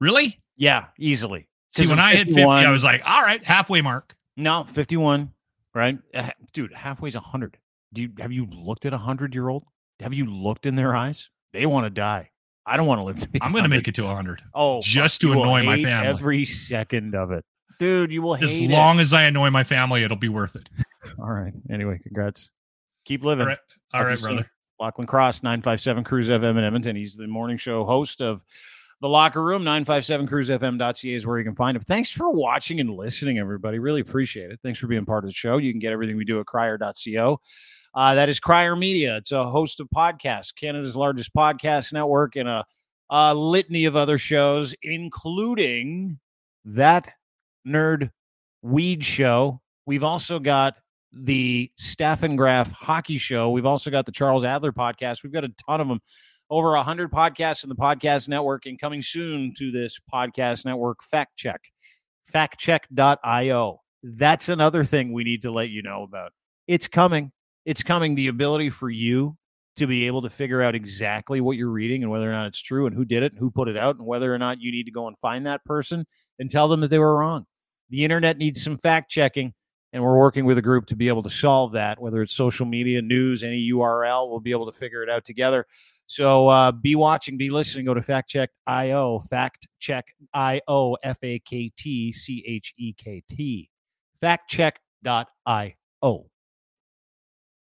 [0.00, 1.48] really, Yeah, easily.
[1.70, 4.14] See, when I'm hit fifty, I was like, all right, halfway mark.
[4.36, 5.32] No, 51,
[5.74, 5.98] right?
[6.14, 7.58] Uh, Dude, halfway's 100.
[7.92, 9.64] Do you have you looked at a 100-year-old?
[10.00, 11.30] Have you looked in their eyes?
[11.52, 12.30] They want to die.
[12.66, 14.42] I don't want to live to be I'm going to make it to 100.
[14.54, 16.08] Oh, just to annoy my family.
[16.08, 17.44] Every second of it.
[17.78, 20.68] Dude, you will As long as I annoy my family, it'll be worth it.
[20.78, 21.14] it.
[21.18, 21.52] All right.
[21.70, 22.50] Anyway, congrats.
[23.04, 23.44] Keep living.
[23.44, 23.58] All right,
[23.94, 24.50] all right, brother.
[24.80, 26.94] Lochlin Cross, 957 Cruise FM in Edmonton.
[26.94, 28.44] He's the morning show host of
[29.00, 29.62] The Locker Room.
[29.62, 31.82] 957cruisefm.ca is where you can find him.
[31.82, 33.78] Thanks for watching and listening, everybody.
[33.78, 34.58] Really appreciate it.
[34.62, 35.58] Thanks for being part of the show.
[35.58, 37.40] You can get everything we do at crier.co.
[37.94, 39.16] Uh, that is Crier Media.
[39.16, 42.64] It's a host of podcasts, Canada's largest podcast network, and a,
[43.10, 46.18] a litany of other shows, including
[46.64, 47.08] that
[47.66, 48.10] nerd
[48.62, 49.60] weed show.
[49.86, 50.76] We've also got
[51.12, 53.50] the Staff and Graph Hockey Show.
[53.50, 55.22] We've also got the Charles Adler podcast.
[55.22, 56.00] We've got a ton of them.
[56.50, 61.02] Over a hundred podcasts in the podcast network, and coming soon to this podcast network,
[61.02, 61.60] Fact Check,
[62.34, 63.80] faktchek.io.
[64.02, 66.32] That's another thing we need to let you know about.
[66.66, 67.32] It's coming.
[67.66, 68.14] It's coming.
[68.14, 69.36] The ability for you
[69.76, 72.62] to be able to figure out exactly what you're reading and whether or not it's
[72.62, 74.72] true and who did it and who put it out and whether or not you
[74.72, 76.06] need to go and find that person
[76.38, 77.44] and tell them that they were wrong.
[77.90, 79.52] The internet needs some fact checking
[79.92, 82.66] and we're working with a group to be able to solve that whether it's social
[82.66, 85.66] media news any url we'll be able to figure it out together
[86.08, 91.70] so uh, be watching be listening go to FaktChek io fact check io f-a-k-t-c-h-e-k-t
[94.22, 96.26] FaktChek.io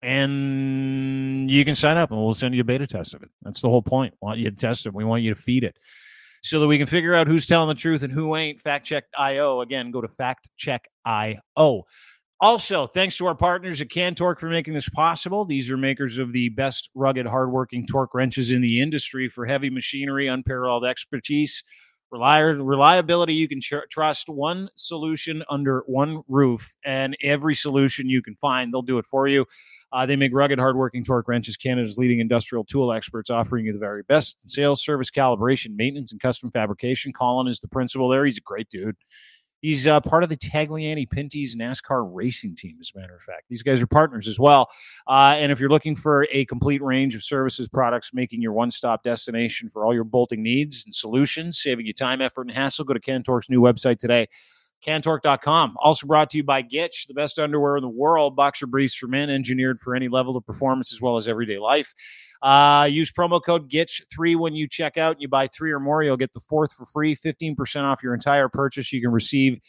[0.03, 3.61] and you can sign up and we'll send you a beta test of it that's
[3.61, 5.77] the whole point we want you to test it we want you to feed it
[6.47, 8.63] so that we can figure out who's telling the truth and who ain't.
[8.63, 9.63] FaktChek IO.
[9.63, 11.83] Again, go to FaktChek IO.
[12.41, 15.47] Also, thanks to our partners at Cantork for making this possible.
[15.47, 19.71] These are makers of the best rugged, hardworking torque wrenches in the industry for heavy
[19.71, 21.65] machinery, unparalleled expertise,
[22.13, 23.33] reli- reliability.
[23.33, 28.71] You can tr- trust one solution under one roof, and every solution you can find,
[28.73, 29.47] they'll do it for you.
[29.91, 33.79] Uh, they make rugged, hardworking torque wrenches, Canada's leading industrial tool experts, offering you the
[33.79, 37.15] very best in sales, service, calibration, maintenance, and custom fabrication.
[37.15, 38.27] Colin is the principal there.
[38.27, 38.97] He's a great dude.
[39.67, 43.47] He's uh, part of the Tagliani Pinty's NASCAR racing team, as a matter of fact.
[43.51, 44.71] These guys are partners as well.
[45.09, 48.71] Uh, and if you're looking for a complete range of services, products, making your one
[48.71, 52.85] stop destination for all your bolting needs and solutions, saving you time, effort, and hassle,
[52.85, 54.29] go to Cantork's new website today.
[54.87, 55.77] Cantork.com.
[55.79, 58.37] Also brought to you by Gitch, the best underwear in the world.
[58.37, 61.93] Boxer briefs for men, engineered for any level of performance as well as everyday life.
[62.43, 65.21] Uh, use promo code GITCH3 when you check out.
[65.21, 68.49] You buy three or more, you'll get the fourth for free, 15% off your entire
[68.49, 68.93] purchase.
[68.93, 69.61] You can receive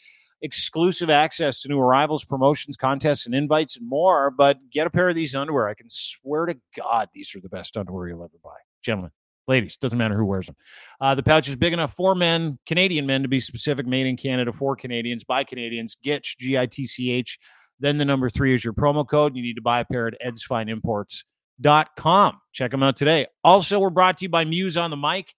[0.42, 4.30] exclusive access to new arrivals, promotions, contests, and invites, and more.
[4.30, 5.68] But get a pair of these underwear.
[5.68, 8.50] I can swear to God, these are the best underwear you'll ever buy.
[8.82, 9.10] Gentlemen,
[9.48, 10.56] ladies, doesn't matter who wears them.
[11.00, 14.16] Uh, the pouch is big enough for men, Canadian men to be specific, made in
[14.16, 15.96] Canada for Canadians by Canadians.
[16.04, 17.38] Gitch, G I T C H.
[17.80, 19.36] Then the number three is your promo code.
[19.36, 22.40] You need to buy a pair at edsfineimports.com.
[22.52, 23.26] Check them out today.
[23.42, 25.32] Also, we're brought to you by Muse on the Mic.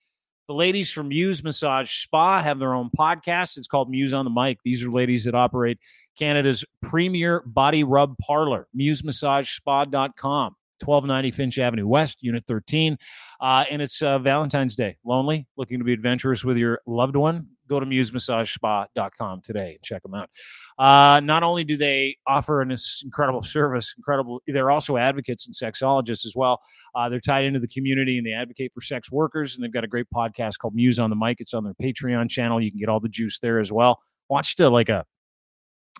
[0.48, 3.56] The ladies from Muse Massage Spa have their own podcast.
[3.56, 4.58] It's called Muse on the Mic.
[4.64, 5.78] These are ladies that operate
[6.18, 10.56] Canada's premier body rub parlor, musemassage.spa.com.
[10.84, 12.96] 1290 Finch Avenue West, Unit 13.
[13.40, 14.96] Uh, and it's uh, Valentine's Day.
[15.04, 17.48] Lonely, looking to be adventurous with your loved one?
[17.68, 20.28] Go to musemassage.spa.com today and check them out.
[20.78, 26.26] Uh, not only do they offer an incredible service, incredible, they're also advocates and sexologists
[26.26, 26.60] as well.
[26.94, 29.54] Uh, they're tied into the community and they advocate for sex workers.
[29.54, 31.36] And they've got a great podcast called Muse on the Mic.
[31.40, 32.60] It's on their Patreon channel.
[32.60, 34.00] You can get all the juice there as well.
[34.28, 35.04] Watched like a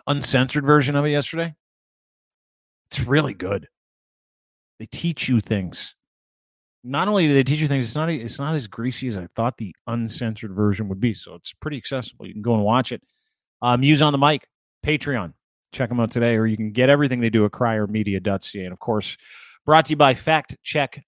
[0.07, 1.55] uncensored version of it yesterday.
[2.91, 3.69] It's really good.
[4.81, 5.95] They teach you things.
[6.83, 9.27] Not only do they teach you things, it's not it's not as greasy as I
[9.37, 11.13] thought the uncensored version would be.
[11.13, 12.27] So it's pretty accessible.
[12.27, 13.03] You can go and watch it.
[13.61, 14.49] Um, use on the mic,
[14.85, 15.35] Patreon.
[15.73, 18.65] Check them out today, or you can get everything they do at criermedia.ca.
[18.65, 19.19] And of course,
[19.67, 21.05] brought to you by faktchek.io.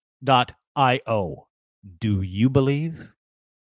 [1.98, 3.12] Do you believe?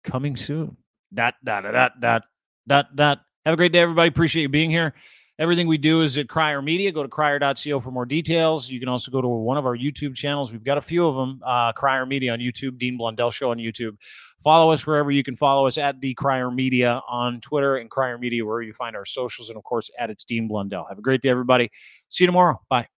[0.03, 0.76] Coming soon.
[1.14, 2.24] Dot, dot, dot, dot,
[2.68, 3.20] dot, dot.
[3.45, 4.10] Have a great day, everybody.
[4.10, 4.95] Appreciate you being here.
[5.40, 6.92] Everything we do is at Crier Media.
[6.92, 8.70] Go to crier.co for more details.
[8.70, 10.52] You can also go to one of our YouTube channels.
[10.52, 11.40] We've got a few of them.
[11.46, 13.96] Uh, Crier Media on YouTube, Dean Blundell Show on YouTube.
[14.44, 18.18] Follow us wherever you can follow us at the Crier Media on Twitter and Crier
[18.18, 19.48] Media where you find our socials.
[19.50, 20.86] And of course, at it's Dean Blundell.
[20.90, 21.72] Have a great day, everybody.
[22.10, 22.60] See you tomorrow.
[22.70, 22.99] Bye.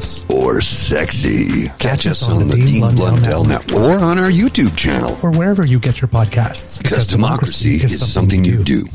[0.29, 1.65] or sexy.
[1.67, 3.71] Catch, Catch us on, on the, the, Dean Blundell, Blundell Network.
[3.71, 6.81] Network or on our YouTube channel or wherever you get your podcasts.
[6.81, 8.83] Because, because democracy, democracy, is, something, something you do.
[8.83, 8.91] do.